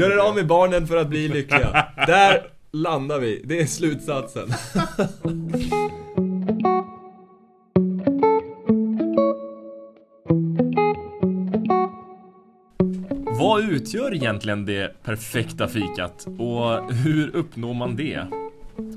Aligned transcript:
Gör 0.00 0.10
er 0.10 0.16
av 0.16 0.34
med 0.34 0.46
barnen 0.46 0.86
för 0.86 0.96
att 0.96 1.08
bli 1.08 1.28
lyckliga. 1.28 1.86
Där 2.06 2.42
landar 2.72 3.18
vi. 3.18 3.42
Det 3.44 3.60
är 3.60 3.66
slutsatsen. 3.66 4.48
Vad 13.40 13.70
utgör 13.70 14.14
egentligen 14.14 14.66
det 14.66 15.02
perfekta 15.02 15.68
fikat 15.68 16.26
och 16.38 16.94
hur 16.94 17.36
uppnår 17.36 17.74
man 17.74 17.96
det? 17.96 18.26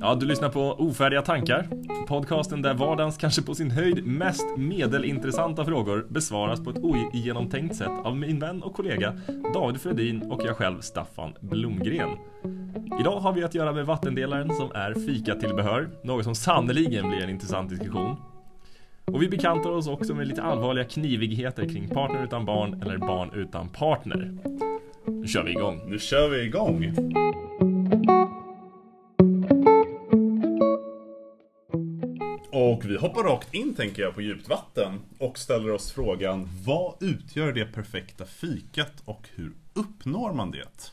Ja, 0.06 0.16
du 0.16 0.26
lyssnar 0.26 0.50
på 0.50 0.62
Ofärdiga 0.62 1.22
tankar. 1.22 1.68
Podcasten 2.08 2.62
där 2.62 2.74
vardagens 2.74 3.18
kanske 3.18 3.42
på 3.42 3.56
sin 3.56 3.72
höjd 3.72 4.06
mest 4.08 4.58
medelintressanta 4.58 5.66
frågor 5.66 6.06
besvaras 6.10 6.64
på 6.64 6.70
ett 6.70 6.78
ogenomtänkt 6.78 7.76
sätt 7.76 7.92
av 8.04 8.18
min 8.18 8.40
vän 8.40 8.64
och 8.64 8.74
kollega 8.74 9.14
David 9.54 9.82
Fredin 9.82 10.32
och 10.32 10.42
jag 10.46 10.58
själv 10.58 10.82
Staffan 10.82 11.34
Blomgren. 11.42 12.10
Idag 13.00 13.20
har 13.20 13.34
vi 13.34 13.44
att 13.44 13.56
göra 13.56 13.72
med 13.72 13.86
vattendelaren 13.86 14.50
som 14.50 14.72
är 14.72 14.94
fikatillbehör, 14.94 15.90
något 16.04 16.24
som 16.24 16.36
sannoliken 16.36 17.10
blir 17.10 17.24
en 17.24 17.30
intressant 17.30 17.70
diskussion. 17.70 18.16
Och 19.06 19.22
vi 19.22 19.30
bekantar 19.30 19.70
oss 19.70 19.88
också 19.88 20.16
med 20.16 20.28
lite 20.28 20.44
allvarliga 20.44 20.86
knivigheter 20.86 21.70
kring 21.70 21.90
partner 21.90 22.24
utan 22.24 22.46
barn 22.46 22.82
eller 22.82 22.98
barn 22.98 23.32
utan 23.34 23.70
partner. 23.70 24.38
Nu 25.08 25.28
kör 25.28 25.44
vi 25.44 25.52
igång. 25.52 25.82
Nu 25.86 26.00
kör 26.00 26.30
vi 26.30 26.42
igång. 26.42 26.96
Hoppar 33.04 33.24
rakt 33.24 33.54
in 33.54 33.74
tänker 33.74 34.02
jag 34.02 34.16
på 34.16 34.22
djupt 34.22 34.50
vatten 34.50 35.00
och 35.18 35.38
ställer 35.38 35.72
oss 35.72 35.92
frågan 35.92 36.50
Vad 36.66 36.96
utgör 37.00 37.54
det 37.54 37.66
perfekta 37.66 38.26
fikat 38.26 38.94
och 39.06 39.30
hur 39.36 39.52
uppnår 39.74 40.34
man 40.34 40.52
det? 40.52 40.92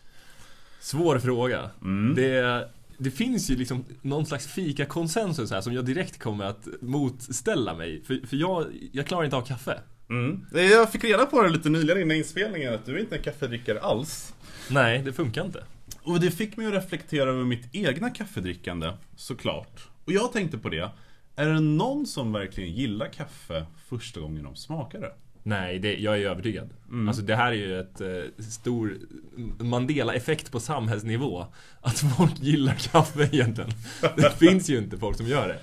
Svår 0.80 1.18
fråga. 1.18 1.70
Det, 2.16 2.68
det 2.98 3.10
finns 3.10 3.51
ju 3.51 3.57
liksom 3.57 3.85
någon 4.02 4.26
slags 4.26 4.46
fika-konsensus 4.46 5.51
här 5.51 5.60
som 5.60 5.73
jag 5.73 5.85
direkt 5.85 6.18
kommer 6.18 6.45
att 6.45 6.68
motställa 6.80 7.74
mig. 7.74 8.02
För, 8.04 8.26
för 8.26 8.37
jag, 8.37 8.66
jag 8.92 9.07
klarar 9.07 9.24
inte 9.24 9.37
av 9.37 9.46
kaffe. 9.46 9.80
Mm. 10.09 10.46
Jag 10.52 10.92
fick 10.92 11.04
reda 11.04 11.26
på 11.26 11.42
det 11.42 11.48
lite 11.48 11.68
nyligen 11.68 12.02
innan 12.02 12.16
inspelningen 12.16 12.74
att 12.74 12.87
du 12.87 12.95
är 12.95 13.01
inte 13.01 13.16
en 13.16 13.23
kaffedrickare 13.23 13.80
alls. 13.80 14.35
Nej, 14.70 15.02
det 15.04 15.13
funkar 15.13 15.45
inte. 15.45 15.65
Och 16.02 16.20
det 16.20 16.30
fick 16.30 16.57
mig 16.57 16.66
att 16.66 16.73
reflektera 16.73 17.30
över 17.30 17.45
mitt 17.45 17.68
egna 17.73 18.10
kaffedrickande, 18.10 18.92
såklart. 19.16 19.88
Och 20.04 20.13
jag 20.13 20.32
tänkte 20.32 20.59
på 20.59 20.68
det, 20.68 20.90
är 21.41 21.49
det 21.49 21.60
någon 21.60 22.07
som 22.07 22.33
verkligen 22.33 22.73
gillar 22.73 23.07
kaffe 23.07 23.66
första 23.88 24.21
gången 24.21 24.45
de 24.45 24.57
smakar 24.57 25.01
det? 25.01 25.13
Nej, 25.43 25.79
det, 25.79 25.97
jag 25.97 26.19
är 26.19 26.27
övertygad. 26.30 26.71
Alltså 27.09 27.23
det 27.23 27.37
här 27.37 27.52
är 27.52 27.57
ju 27.57 27.80
ett 27.80 28.01
eh, 28.01 28.43
stor 28.45 28.99
Mandela-effekt 29.59 30.52
på 30.52 30.60
samhällsnivå. 30.60 31.47
Att 31.80 31.99
folk 31.99 32.41
gillar 32.41 32.74
kaffe 32.74 33.29
egentligen. 33.32 33.71
Det 34.16 34.30
finns 34.38 34.71
ju 34.71 34.79
inte 34.79 34.99
folk 34.99 35.16
som 35.16 35.27
gör 35.27 35.49
det. 35.49 35.59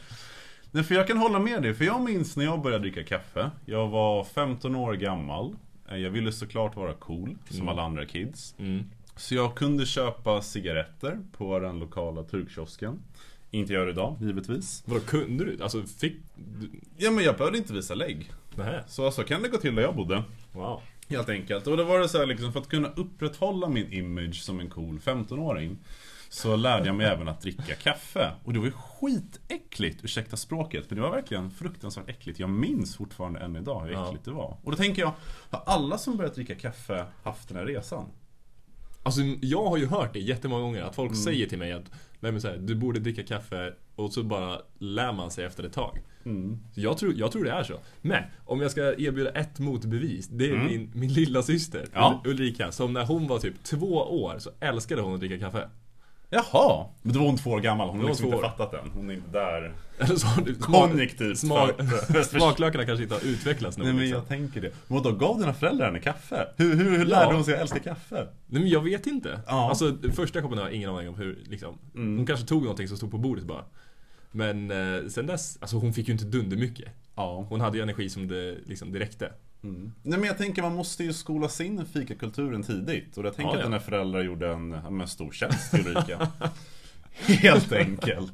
Nej, 0.71 0.83
för 0.83 0.95
jag 0.95 1.07
kan 1.07 1.17
hålla 1.17 1.39
med 1.39 1.61
dig, 1.61 1.73
för 1.73 1.85
jag 1.85 2.01
minns 2.01 2.37
när 2.37 2.45
jag 2.45 2.61
började 2.61 2.83
dricka 2.83 3.03
kaffe. 3.03 3.51
Jag 3.65 3.87
var 3.87 4.23
15 4.23 4.75
år 4.75 4.93
gammal. 4.93 5.55
Eh, 5.89 5.97
Jag 5.97 6.09
ville 6.09 6.31
såklart 6.31 6.75
vara 6.75 6.93
cool, 6.93 7.37
som 7.49 7.67
alla 7.69 7.81
andra 7.81 8.05
kids. 8.05 8.55
Mm. 8.59 8.83
Så 9.15 9.35
jag 9.35 9.55
kunde 9.55 9.85
köpa 9.85 10.41
cigaretter 10.41 11.19
på 11.37 11.59
den 11.59 11.79
lokala 11.79 12.23
turkkiosken. 12.23 12.99
Inte 13.51 13.73
gör 13.73 13.85
det 13.85 13.91
idag, 13.91 14.17
givetvis. 14.21 14.83
Vadå, 14.85 15.01
kunde 15.01 15.45
du? 15.45 15.63
Alltså 15.63 15.83
fick 15.83 16.15
du? 16.35 16.69
Ja, 16.97 17.11
men 17.11 17.23
jag 17.23 17.37
behövde 17.37 17.57
inte 17.57 17.73
visa 17.73 17.95
lägg. 17.95 18.31
Nähä. 18.55 18.83
Så 18.87 19.11
så 19.11 19.23
kan 19.23 19.41
det 19.41 19.49
gå 19.49 19.57
till 19.57 19.75
där 19.75 19.83
jag 19.83 19.95
bodde. 19.95 20.23
Wow. 20.51 20.81
Helt 21.09 21.29
enkelt. 21.29 21.67
Och 21.67 21.77
då 21.77 21.83
var 21.83 21.99
det 21.99 22.09
så 22.09 22.17
här 22.17 22.25
liksom, 22.25 22.53
för 22.53 22.59
att 22.59 22.69
kunna 22.69 22.87
upprätthålla 22.87 23.69
min 23.69 23.93
image 23.93 24.35
som 24.41 24.59
en 24.59 24.69
cool 24.69 24.99
15-åring. 24.99 25.77
Så 26.29 26.55
lärde 26.55 26.85
jag 26.85 26.95
mig 26.95 27.05
även 27.07 27.27
att 27.27 27.41
dricka 27.41 27.75
kaffe. 27.75 28.31
Och 28.43 28.53
det 28.53 28.59
var 28.59 28.65
ju 28.65 28.71
skitäckligt, 28.71 30.03
ursäkta 30.03 30.37
språket. 30.37 30.85
Men 30.89 30.95
det 30.95 31.01
var 31.01 31.11
verkligen 31.11 31.51
fruktansvärt 31.51 32.09
äckligt. 32.09 32.39
Jag 32.39 32.49
minns 32.49 32.95
fortfarande 32.95 33.39
än 33.39 33.55
idag 33.55 33.85
hur 33.85 33.91
Ja. 33.91 34.07
äckligt 34.07 34.25
det 34.25 34.31
var. 34.31 34.57
Och 34.63 34.71
då 34.71 34.77
tänker 34.77 35.01
jag, 35.01 35.13
har 35.49 35.63
alla 35.65 35.97
som 35.97 36.17
börjat 36.17 36.35
dricka 36.35 36.55
kaffe 36.55 37.05
haft 37.23 37.47
den 37.47 37.57
här 37.57 37.65
resan? 37.65 38.05
Alltså 39.07 39.21
jag 39.41 39.65
har 39.65 39.77
ju 39.77 39.85
hört 39.85 40.13
det 40.13 40.19
jättemånga 40.19 40.61
gånger 40.61 40.81
att 40.81 40.95
folk 40.95 41.11
säger 41.23 41.45
till 41.47 41.57
mig 41.57 41.71
att 41.71 41.91
Nej 42.19 42.31
men 42.31 42.41
så 42.41 42.47
här, 42.47 42.57
du 42.57 42.75
borde 42.75 42.99
dricka 42.99 43.23
kaffe 43.23 43.73
och 43.95 44.13
så 44.13 44.23
bara 44.23 44.61
lär 44.77 45.13
man 45.13 45.31
sig 45.31 45.45
efter 45.45 45.63
ett 45.63 45.73
tag. 45.73 45.97
Så 46.73 46.81
jag, 46.81 46.97
tror, 46.97 47.13
jag 47.15 47.31
tror 47.31 47.43
det 47.43 47.51
är 47.51 47.63
så. 47.63 47.79
Men 48.01 48.23
om 48.45 48.61
jag 48.61 48.71
ska 48.71 48.81
erbjuda 48.81 49.29
ett 49.31 49.59
motbevis. 49.59 50.27
Det 50.27 50.49
är 50.49 50.57
min, 50.69 50.91
min 50.93 51.13
lilla 51.13 51.41
syster 51.43 51.85
Ja. 51.93 52.21
Ulrika. 52.25 52.71
Som 52.71 52.93
när 52.93 53.05
hon 53.05 53.27
var 53.27 53.39
typ 53.39 53.63
två 53.63 53.95
år 53.95 54.35
så 54.39 54.49
älskade 54.59 55.01
hon 55.01 55.13
att 55.13 55.19
dricka 55.19 55.39
kaffe. 55.39 55.69
Jaha! 56.29 56.85
Men 57.01 57.13
då 57.13 57.19
var 57.19 57.25
hon 57.27 57.37
två 57.37 57.49
år 57.51 57.59
gammal, 57.59 57.89
hon 57.89 57.99
har 57.99 58.07
liksom 58.07 58.25
inte 58.25 58.39
fattat 58.39 58.73
än. 58.73 58.91
Hon 58.95 59.09
är 59.09 59.13
inte 59.13 59.29
där. 59.31 59.73
Konjunktivt. 60.59 61.37
smak, 61.39 61.71
smaklökarna 62.25 62.85
kanske 62.85 63.03
inte 63.03 63.15
har 63.15 63.25
utvecklats 63.25 63.77
nog. 63.77 63.85
Nej 63.85 63.93
men 63.93 64.03
liksom. 64.03 64.19
jag 64.19 64.27
tänker 64.27 64.61
det. 64.61 64.71
Men 64.87 65.03
då 65.03 65.11
gav 65.11 65.39
dina 65.39 65.53
föräldrar 65.53 65.85
henne 65.85 65.99
kaffe? 65.99 66.47
Hur, 66.57 66.75
hur, 66.75 66.97
hur 66.97 67.05
lärde 67.05 67.25
Ja. 67.25 67.33
hon 67.33 67.43
sig 67.45 67.53
att 67.55 67.61
älska 67.61 67.79
kaffe? 67.79 68.27
Nej 68.47 68.61
men 68.61 68.69
jag 68.69 68.81
vet 68.81 69.07
inte. 69.07 69.39
Ja. 69.47 69.69
Alltså 69.69 69.97
första 70.15 70.41
koppen 70.41 70.57
har 70.57 70.65
jag 70.65 70.73
ingen 70.73 70.89
aning 70.89 71.09
om 71.09 71.15
hur 71.15 71.39
liksom. 71.45 71.77
Hon 71.93 72.25
kanske 72.25 72.45
tog 72.45 72.61
någonting 72.61 72.87
som 72.87 72.97
stod 72.97 73.11
på 73.11 73.17
bordet 73.17 73.43
bara. 73.43 73.63
Men 74.31 74.71
eh, 74.71 75.07
sen 75.07 75.25
dess, 75.27 75.57
alltså 75.61 75.77
hon 75.77 75.93
fick 75.93 76.07
ju 76.07 76.11
inte 76.11 76.25
dundermycket. 76.25 76.87
Ja. 77.15 77.45
Hon 77.49 77.61
hade 77.61 77.77
ju 77.77 77.83
energi 77.83 78.09
som 78.09 78.27
det, 78.27 78.55
liksom, 78.65 78.91
det 78.91 78.99
räckte. 78.99 79.31
Nej 80.03 80.19
men 80.19 80.23
jag 80.23 80.37
tänker 80.37 80.61
man 80.61 80.75
måste 80.75 81.03
ju 81.03 81.13
skolas 81.13 81.61
in 81.61 81.79
i 81.79 81.85
fikakulturen 81.85 82.63
tidigt. 82.63 83.17
Och 83.17 83.25
jag 83.25 83.35
tänker 83.35 83.51
Ja, 83.51 83.57
att 83.57 83.59
ja. 83.59 83.65
dina 83.65 83.79
föräldrar 83.79 84.21
gjorde 84.23 84.49
en, 84.53 84.69
men, 84.69 85.07
stor 85.07 85.31
tjänst 85.31 85.71
till 85.71 85.87
Ulrika. 85.87 86.27
Helt 87.41 87.71
enkelt. 87.71 88.33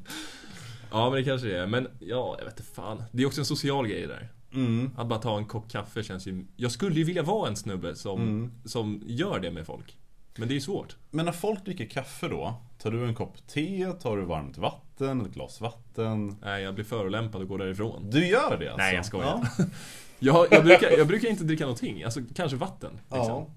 Ja 0.92 1.10
men 1.10 1.14
det 1.20 1.24
kanske 1.24 1.48
det 1.48 1.58
är. 1.58 1.68
Men 1.68 1.88
ja, 2.00 2.36
jag 2.40 2.46
vet 2.46 2.60
inte 2.60 2.72
fan. 2.74 3.04
Det 3.12 3.24
är 3.24 3.28
också 3.28 3.42
en 3.42 3.46
social 3.46 3.88
grej 3.88 4.08
där. 4.08 4.30
Mm. 4.54 4.92
Att 4.98 5.08
bara 5.08 5.20
ta 5.20 5.38
en 5.38 5.46
kopp 5.46 5.72
kaffe 5.72 6.04
känns 6.04 6.28
ju... 6.28 6.46
Jag 6.56 6.72
skulle 6.72 6.96
ju 6.96 7.04
vilja 7.04 7.24
vara 7.24 7.48
en 7.50 7.56
snubbe 7.56 7.96
som, 7.96 8.22
Mm. 8.22 8.52
som 8.66 9.02
gör 9.06 9.40
det 9.40 9.52
med 9.52 9.66
folk. 9.66 9.98
Men 10.38 10.48
det 10.48 10.52
är 10.54 10.56
ju 10.56 10.62
svårt. 10.62 10.96
Men 11.10 11.26
när 11.26 11.32
folk 11.32 11.66
dricker 11.66 11.86
kaffe 11.86 12.28
då, 12.28 12.54
tar 12.80 12.92
du 12.92 13.06
en 13.08 13.16
kopp 13.16 13.48
te, 13.48 13.92
tar 14.02 14.18
du 14.18 14.26
varmt 14.26 14.58
vatten, 14.58 15.22
ett 15.22 15.34
glas 15.34 15.62
vatten? 15.62 16.36
Nej, 16.42 16.64
jag 16.64 16.74
blir 16.76 16.86
förolämpad 16.86 17.42
och 17.42 17.48
går 17.48 17.58
därifrån. 17.58 18.10
Du 18.10 18.28
gör 18.28 18.58
det 18.60 18.68
alltså? 18.68 18.78
Nej, 18.78 18.96
jag 18.96 19.06
skojar. 19.06 19.48
Ja. 19.58 19.66
Jag, 20.24 20.48
jag, 20.52 20.64
brukar, 20.64 20.90
jag 20.98 21.08
brukar 21.08 21.30
inte 21.30 21.44
dricka 21.44 21.64
någonting. 21.64 22.04
Alltså 22.04 22.20
kanske 22.36 22.58
vatten. 22.58 22.92
Liksom. 22.94 23.18
ja. 23.28 23.48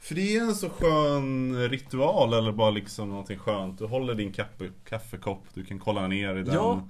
För 0.00 0.14
det 0.14 0.36
är 0.36 0.40
en 0.40 0.54
så 0.54 0.68
skön 0.68 1.68
ritual 1.68 2.34
eller 2.34 2.52
bara 2.52 2.70
liksom 2.70 3.08
någonting 3.10 3.38
skönt. 3.38 3.78
Du 3.78 3.86
håller 3.86 4.14
din 4.14 4.32
kaffe, 4.32 4.70
kaffekopp, 4.88 5.42
du 5.54 5.64
kan 5.64 5.78
kolla 5.78 6.06
ner 6.06 6.36
i 6.36 6.42
den. 6.42 6.54
Ja. 6.54 6.88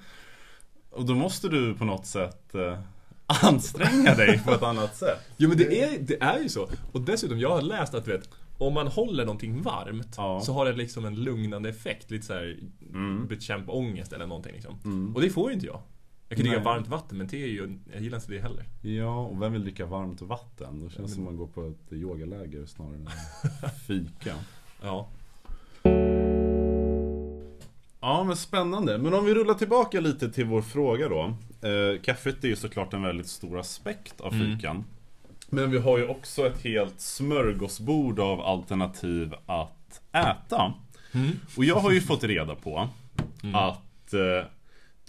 Och 0.90 1.04
då 1.04 1.14
måste 1.14 1.48
du 1.48 1.74
på 1.74 1.84
något 1.84 2.06
sätt 2.06 2.54
eh, 2.54 2.78
anstränga 3.44 4.14
dig 4.14 4.40
på 4.44 4.52
ett 4.52 4.62
annat 4.62 4.96
sätt. 4.96 5.18
Jo 5.36 5.48
men 5.48 5.58
det 5.58 5.82
är, 5.82 5.98
det 5.98 6.22
är 6.22 6.38
ju 6.38 6.48
så. 6.48 6.68
Och 6.92 7.00
dessutom, 7.00 7.38
jag 7.38 7.50
har 7.50 7.62
läst 7.62 7.94
att 7.94 8.04
du 8.04 8.12
vet, 8.12 8.30
om 8.58 8.74
man 8.74 8.86
håller 8.86 9.24
någonting 9.24 9.62
varmt 9.62 10.14
Ja. 10.16 10.40
så 10.40 10.52
har 10.52 10.64
det 10.64 10.72
liksom 10.72 11.04
en 11.04 11.14
lugnande 11.14 11.68
effekt. 11.68 12.10
Lite 12.10 12.26
såhär, 12.26 12.58
Mm. 12.92 13.26
bekämpa 13.26 13.72
ångest 13.72 14.12
eller 14.12 14.26
någonting 14.26 14.52
liksom. 14.52 15.12
Och 15.14 15.20
det 15.22 15.30
får 15.30 15.48
ju 15.50 15.54
inte 15.54 15.66
jag. 15.66 15.80
Jag 16.28 16.38
kan 16.38 16.46
dricka 16.46 16.62
varmt 16.62 16.88
vatten 16.88 17.18
men 17.18 17.28
te 17.28 17.42
är 17.42 17.46
ju, 17.46 17.78
jag 17.92 18.02
gillar 18.02 18.18
inte 18.18 18.32
det 18.32 18.40
heller. 18.40 18.64
Ja, 18.82 19.18
och 19.18 19.42
vem 19.42 19.52
vill 19.52 19.62
dricka 19.62 19.86
varmt 19.86 20.20
vatten? 20.22 20.80
Det 20.84 20.90
känns 20.90 21.14
som 21.14 21.24
man 21.24 21.36
går 21.36 21.46
på 21.46 21.66
ett 21.66 21.92
yogaläger 21.92 22.66
snarare 22.66 22.94
än 22.94 23.08
fika. 23.86 24.34
Ja. 24.82 25.08
Ja, 28.00 28.24
men 28.24 28.36
spännande. 28.36 28.98
Men 28.98 29.14
om 29.14 29.24
vi 29.24 29.34
rullar 29.34 29.54
tillbaka 29.54 30.00
lite 30.00 30.30
till 30.30 30.44
vår 30.44 30.62
fråga 30.62 31.08
då. 31.08 31.34
Eh, 31.68 32.00
kaffet 32.02 32.44
är 32.44 32.48
ju 32.48 32.56
såklart 32.56 32.94
en 32.94 33.02
väldigt 33.02 33.28
stor 33.28 33.58
aspekt 33.58 34.20
av 34.20 34.30
fikan. 34.30 34.84
Men 35.50 35.70
vi 35.70 35.78
har 35.78 35.98
ju 35.98 36.06
också 36.06 36.46
ett 36.46 36.62
helt 36.64 37.00
smörgåsbord 37.00 38.20
av 38.20 38.40
alternativ 38.40 39.34
att 39.46 40.00
äta. 40.12 40.74
Och 41.56 41.64
jag 41.64 41.76
har 41.76 41.90
ju 41.90 42.00
fått 42.00 42.24
reda 42.24 42.54
på 42.54 42.88
att 43.54 44.14
eh, 44.14 44.46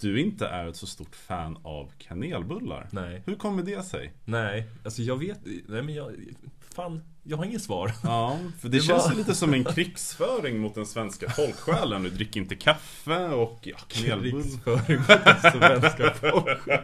du 0.00 0.20
inte 0.20 0.46
är 0.46 0.66
ett 0.68 0.76
så 0.76 0.86
stort 0.86 1.16
fan 1.16 1.58
av 1.62 1.92
kanelbullar. 1.98 2.88
Nej. 2.92 3.22
Hur 3.26 3.34
kommer 3.34 3.62
det 3.62 3.82
sig? 3.82 4.12
Nej, 4.24 4.66
alltså 4.84 5.02
jag 5.02 5.16
vet, 5.16 5.38
nej 5.44 5.82
men 5.82 5.94
jag, 5.94 6.14
fan, 6.60 7.00
jag 7.22 7.36
har 7.36 7.44
inget 7.44 7.62
svar. 7.62 7.92
Ja, 8.02 8.38
för 8.60 8.68
det, 8.68 8.76
Det 8.78 8.82
känns 8.82 9.08
var- 9.08 9.14
lite 9.14 9.34
som 9.34 9.54
en 9.54 9.64
krigsföring 9.64 10.58
mot 10.60 10.74
den 10.74 10.86
svenska 10.86 11.30
folksjälen. 11.30 12.02
Du 12.02 12.10
dricker 12.10 12.40
inte 12.40 12.56
kaffe 12.56 13.28
och 13.28 13.58
ja, 13.62 13.76
kanelbull. 13.88 14.42
Krigsföring 14.42 14.98
mot 14.98 15.08
den 15.08 15.52
svenska 15.52 16.14
folket. 16.14 16.80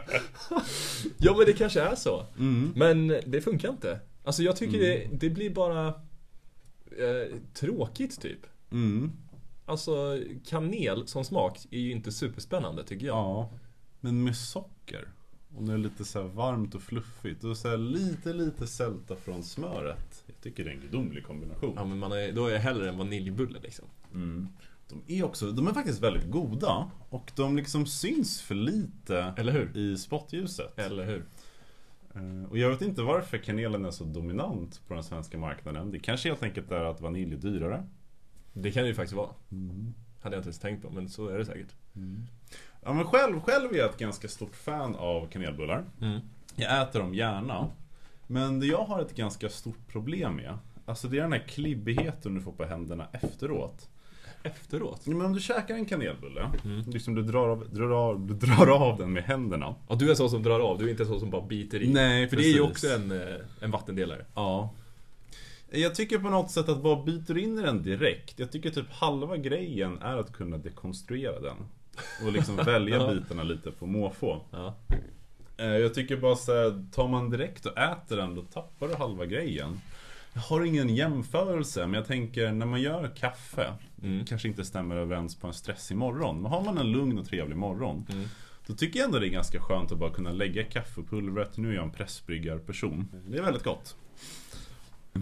Ja 1.17 1.35
men 1.37 1.45
det 1.45 1.53
kanske 1.53 1.81
är 1.81 1.95
så. 1.95 2.25
Mm. 2.39 2.73
Men 2.75 3.07
det 3.25 3.41
funkar 3.41 3.69
inte. 3.69 3.99
Alltså 4.23 4.43
jag 4.43 4.55
tycker 4.55 4.79
det, 4.79 5.07
det 5.11 5.29
blir 5.29 5.49
bara 5.49 5.87
eh, 5.87 7.37
tråkigt 7.53 8.21
typ. 8.21 8.39
Mm. 8.71 9.11
Alltså 9.67 10.19
kanel 10.45 11.07
som 11.07 11.23
smak 11.23 11.59
är 11.71 11.79
ju 11.79 11.91
inte 11.91 12.11
superspännande 12.11 12.83
tycker 12.83 13.05
jag. 13.05 13.15
Ja, 13.17 13.49
men 13.99 14.23
med 14.23 14.35
socker. 14.35 15.07
Och 15.55 15.63
när 15.63 15.73
det 15.73 15.79
är 15.79 15.83
lite 15.83 16.05
så 16.05 16.23
varmt 16.23 16.75
och 16.75 16.81
fluffigt. 16.81 17.43
Och 17.43 17.57
så 17.57 17.75
lite, 17.77 18.33
lite 18.33 18.67
sälta 18.67 19.15
från 19.15 19.43
smöret. 19.43 20.23
Jag 20.27 20.41
tycker 20.41 20.63
det 20.63 20.69
är 20.69 20.73
en 20.73 20.81
gudomlig 20.81 21.23
kombination. 21.25 21.73
Ja 21.75 21.85
men 21.85 21.97
man 21.97 22.11
är, 22.11 22.31
då 22.31 22.45
är 22.45 22.53
jag 22.53 22.59
hellre 22.59 22.89
en 22.89 22.97
vaniljbulle 22.97 23.59
liksom. 23.63 23.85
Mm. 24.13 24.47
De 24.89 25.01
är 25.17 25.23
också, 25.25 25.51
de 25.51 25.67
är 25.67 25.73
faktiskt 25.73 26.01
väldigt 26.01 26.31
goda. 26.31 26.91
Och 27.09 27.31
de 27.35 27.55
liksom 27.57 27.85
syns 27.85 28.41
för 28.41 28.55
lite 28.55 29.33
Eller 29.37 29.51
hur? 29.51 29.77
i 29.77 29.97
spotljuset. 29.97 30.79
Eller 30.79 31.05
hur? 31.05 31.25
Eh, 32.15 32.49
Och 32.49 32.57
jag 32.57 32.69
vet 32.69 32.81
inte 32.81 33.01
varför 33.01 33.37
kanelen 33.37 33.85
är 33.85 33.91
så 33.91 34.03
dominant 34.03 34.81
på 34.87 34.93
den 34.93 35.03
svenska 35.03 35.37
marknaden. 35.37 35.91
Det 35.91 35.99
kanske 35.99 36.29
helt 36.29 36.43
enkelt 36.43 36.71
är 36.71 36.83
att 36.85 37.01
vanilj 37.01 37.33
är 37.33 37.37
dyrare. 37.37 37.83
Det 38.61 38.71
kan 38.71 38.83
det 38.83 38.89
ju 38.89 38.95
faktiskt 38.95 39.15
vara. 39.15 39.29
Hade 40.21 40.35
jag 40.35 40.39
inte 40.39 40.47
ens 40.47 40.59
tänkt 40.59 40.81
på, 40.81 40.89
men 40.89 41.09
så 41.09 41.27
är 41.27 41.37
det 41.37 41.45
säkert. 41.45 41.73
Ja 42.83 42.93
men 42.93 43.05
själv, 43.05 43.39
själv 43.41 43.73
är 43.73 43.77
jag 43.77 43.89
ett 43.89 43.97
ganska 43.97 44.27
stort 44.27 44.55
fan 44.55 44.95
av 44.95 45.27
kanelbullar. 45.27 45.83
Mm. 46.01 46.19
Jag 46.55 46.81
äter 46.81 46.99
dem 46.99 47.13
gärna. 47.15 47.67
Men 48.27 48.59
det 48.59 48.65
jag 48.67 48.83
har 48.85 49.01
ett 49.01 49.15
ganska 49.15 49.49
stort 49.49 49.87
problem 49.87 50.35
med 50.35 50.57
Alltså 50.85 51.07
det 51.07 51.17
är 51.17 51.21
den 51.21 51.31
här 51.33 51.43
klibbigheten 51.47 52.35
du 52.35 52.41
får 52.41 52.51
på 52.51 52.65
händerna 52.65 53.07
efteråt. 53.11 53.89
Efteråt? 54.43 55.01
Ja, 55.05 55.11
Men 55.15 55.25
om 55.25 55.33
du 55.33 55.39
käkar 55.39 55.75
en 55.75 55.85
kanelbulle, 55.85 56.49
Mm. 56.65 56.81
liksom 56.89 57.15
du 57.15 57.21
drar, 57.23 57.47
av, 57.49 57.69
drar, 57.73 57.91
av, 58.09 58.27
du 58.27 58.33
drar 58.33 58.67
av 58.67 58.97
den 58.97 59.13
med 59.13 59.23
händerna. 59.23 59.75
Ja, 59.89 59.95
du 59.95 60.11
är 60.11 60.15
så 60.15 60.29
som 60.29 60.43
drar 60.43 60.59
av, 60.59 60.77
du 60.77 60.85
är 60.85 60.89
inte 60.89 61.05
så 61.05 61.19
som 61.19 61.29
bara 61.29 61.41
biter 61.41 61.81
i. 61.81 61.93
Nej, 61.93 62.27
För 62.29 62.35
det 62.37 62.43
är 62.43 62.47
ju 62.53 62.67
precis. 62.67 62.71
också 62.71 62.87
en, 63.01 63.11
eh, 63.11 63.35
en 63.61 63.71
vattendelare. 63.71 64.25
Ja. 64.35 64.73
Jag 65.71 65.95
tycker 65.95 66.17
på 66.19 66.29
något 66.29 66.51
sätt 66.51 66.69
att 66.69 66.83
bara 66.83 67.03
byter 67.03 67.37
in 67.37 67.59
i 67.59 67.61
den 67.61 67.83
direkt. 67.83 68.39
Jag 68.39 68.51
tycker 68.51 68.69
typ 68.69 68.91
halva 68.91 69.37
grejen 69.37 69.97
är 70.01 70.17
att 70.17 70.33
kunna 70.33 70.57
dekonstruera 70.57 71.39
den. 71.39 71.57
Och 72.25 72.31
liksom 72.31 72.55
välja 72.65 72.97
Ja. 72.97 73.13
bitarna 73.13 73.43
lite 73.43 73.71
på 73.71 73.85
måfå. 73.85 74.41
Ja. 74.51 74.75
Eh, 75.57 75.65
Jag 75.67 75.93
tycker 75.93 76.17
bara 76.17 76.35
så 76.35 76.51
här, 76.53 76.85
tar 76.91 77.07
man 77.07 77.29
direkt 77.29 77.65
och 77.65 77.77
äter 77.77 78.17
den 78.17 78.35
då 78.35 78.41
tappar 78.41 78.87
du 78.87 78.95
halva 78.95 79.25
grejen. 79.25 79.81
Jag 80.33 80.41
har 80.41 80.63
ingen 80.65 80.95
jämförelse 80.95 81.87
men 81.87 81.93
jag 81.93 82.07
tänker 82.07 82.51
när 82.51 82.65
man 82.65 82.81
gör 82.81 83.11
kaffe 83.15 83.73
Mm. 84.03 84.25
Kanske 84.25 84.47
inte 84.47 84.65
stämmer 84.65 84.95
överens 84.95 85.35
på 85.35 85.47
en 85.47 85.53
stressig 85.53 85.97
morgon. 85.97 86.41
Men 86.41 86.51
har 86.51 86.63
man 86.63 86.77
en 86.77 86.91
lugn 86.91 87.19
och 87.19 87.25
trevlig 87.25 87.57
morgon 87.57 88.05
Mm. 88.11 88.25
Då 88.67 88.73
tycker 88.73 88.99
jag 88.99 89.05
ändå 89.05 89.19
det 89.19 89.27
är 89.27 89.29
ganska 89.29 89.59
skönt 89.61 89.91
att 89.91 89.97
bara 89.97 90.09
kunna 90.13 90.31
lägga 90.31 90.63
kaffepulvret. 90.63 91.57
Nu 91.57 91.69
är 91.71 91.75
jag 91.75 91.83
en 91.83 91.91
pressbryggarperson. 91.91 93.07
Det 93.27 93.37
är 93.37 93.41
väldigt 93.41 93.63
gott. 93.63 93.95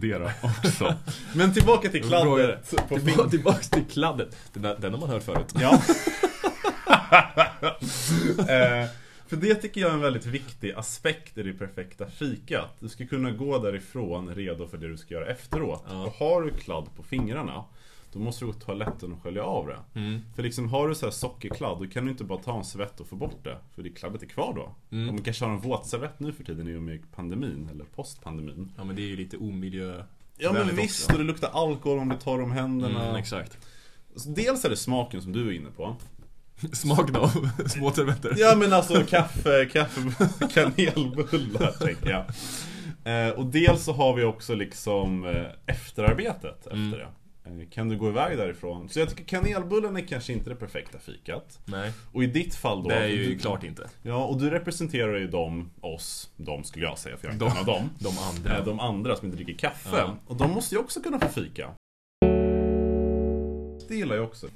Då 0.02 0.32
också. 0.64 0.96
Men 1.36 1.54
tillbaka 1.54 1.90
till 1.90 2.04
kladdet. 2.04 2.74
Tillbaka, 2.88 3.30
tillbaks 3.30 3.70
till 3.70 3.86
kladdet. 3.86 4.38
Den, 4.54 4.62
där, 4.62 4.78
den 4.80 4.94
har 4.94 5.00
man 5.00 5.10
hört 5.10 5.24
förut. 5.24 5.54
Ja. 5.60 5.82
eh, 8.40 8.90
för 9.28 9.36
det 9.36 9.56
tycker 9.56 9.82
jag 9.82 9.90
är 9.90 9.94
en 9.94 10.02
väldigt 10.02 10.26
viktig 10.26 10.72
aspekt 10.72 11.38
i 11.38 11.44
det 11.44 11.54
perfekta 11.54 12.06
fikat. 12.06 12.76
Du 12.80 12.90
ska 12.90 13.06
kunna 13.06 13.32
gå 13.32 13.60
därifrån 13.60 14.36
redo 14.36 14.68
för 14.68 14.78
det 14.78 14.88
du 14.88 14.98
ska 14.98 15.14
göra 15.14 15.28
efteråt. 15.28 15.84
Ja. 15.90 16.06
Och 16.06 16.14
har 16.14 16.42
du 16.42 16.50
kladd 16.52 16.86
på 16.96 17.04
fingrarna 17.04 17.64
då 18.16 18.22
måste 18.22 18.42
du 18.46 18.48
gå 18.48 18.54
till 18.54 18.62
toaletten 18.62 19.14
och 19.14 19.22
skölja 19.24 19.44
av 19.44 19.68
det. 19.68 20.00
Mm. 20.00 20.20
För 20.36 20.44
liksom 20.44 20.70
har 20.70 20.88
du 20.90 20.96
så 20.96 21.06
här 21.06 21.12
sockerkladd 21.12 21.80
då 21.80 21.88
kan 21.88 22.06
du 22.06 22.12
inte 22.12 22.24
bara 22.24 22.40
ta 22.40 22.58
en 22.58 22.64
servett 22.66 23.00
och 23.00 23.08
få 23.08 23.16
bort 23.16 23.44
det. 23.44 23.58
För 23.76 23.84
det 23.84 23.90
kladdet 23.90 24.22
är 24.24 24.28
kvar 24.28 24.54
då. 24.56 24.76
Mm. 24.96 25.10
Om 25.10 25.16
man 25.16 25.24
kanske 25.24 25.46
har 25.46 25.52
en 25.52 25.60
våtservett 25.62 26.20
nu 26.20 26.32
för 26.32 26.44
tiden 26.44 26.68
i 26.68 26.76
och 26.78 26.82
med 26.82 27.12
pandemin 27.16 27.70
eller 27.72 27.84
postpandemin. 27.86 28.72
Ja 28.78 28.84
men 28.84 28.96
det 28.96 29.02
är 29.02 29.08
ju 29.08 29.16
lite 29.16 29.38
omiljö... 29.38 30.04
Ja 30.38 30.54
men 30.54 30.76
visst, 30.76 31.06
också. 31.06 31.14
och 31.14 31.18
det 31.20 31.26
luktar 31.32 31.50
alkohol 31.54 32.00
om 32.00 32.10
du 32.10 32.16
tar 32.16 32.42
om 32.42 32.52
händerna. 32.52 33.04
Mm, 33.04 33.16
exakt. 33.16 33.58
Dels 34.36 34.66
är 34.66 34.70
det 34.70 34.78
smaken 34.78 35.22
som 35.22 35.32
du 35.32 35.48
är 35.48 35.52
inne 35.52 35.70
på. 35.72 35.96
Smaken 36.74 37.16
av 37.16 37.28
små 37.68 37.92
servetter. 37.92 38.34
Ja 38.38 38.56
men 38.58 38.74
alltså 38.74 39.04
kaffe, 39.04 39.66
kaffe, 39.66 40.02
kanelbullar 40.54 41.72
tänker 41.86 42.10
jag. 42.10 42.26
Eh, 43.28 43.30
och 43.34 43.46
dels 43.46 43.84
så 43.84 43.94
har 43.94 44.14
vi 44.16 44.24
också 44.24 44.56
liksom 44.56 45.26
eh, 45.26 45.46
efterarbetet 45.66 46.58
efter 46.60 46.74
Mm. 46.74 46.92
det. 46.92 47.08
Eh, 47.46 47.70
kan 47.72 47.90
du 47.90 47.98
gå 47.98 48.10
iväg 48.10 48.38
därifrån? 48.38 48.90
Så 48.90 49.00
jag 49.00 49.10
tycker 49.10 49.24
kanelbullen 49.24 49.96
är 49.98 50.02
kanske 50.02 50.34
inte 50.34 50.50
det 50.50 50.56
perfekta 50.56 51.00
fikat. 51.00 51.60
Nej, 51.66 51.92
Och 52.12 52.24
i 52.24 52.28
ditt 52.28 52.56
fall 52.56 52.84
då 52.84 52.90
det 52.90 52.96
är 52.96 53.08
ju 53.08 53.26
du, 53.26 53.38
klart 53.40 53.64
inte. 53.64 53.90
Ja, 54.04 54.26
och 54.26 54.40
du 54.40 54.50
representerar 54.50 55.18
ju 55.18 55.28
dem, 55.28 55.70
oss, 55.82 56.30
de 56.38 56.64
skulle 56.64 56.86
jag 56.86 56.98
säga 56.98 57.18
för 57.18 57.28
jag 57.28 57.32
är 57.32 57.34
inte 57.34 57.46
De. 57.46 57.52
en 57.52 57.58
av 57.58 57.66
dem. 57.66 57.90
De 58.00 58.18
andra. 58.20 58.58
Eh, 58.58 58.66
De 58.66 58.80
andra 58.80 59.16
som 59.16 59.26
inte 59.26 59.38
dricker 59.44 59.54
kaffe. 59.70 59.98
Ja. 59.98 60.16
Och 60.28 60.36
de 60.36 60.52
måste 60.52 60.76
ju 60.76 60.82
också 60.82 61.02
kunna 61.02 61.20
få 61.20 61.28
fika. 61.28 61.70
Det 63.88 63.96
gillar 63.96 64.16
jag 64.16 64.26
också. 64.26 64.48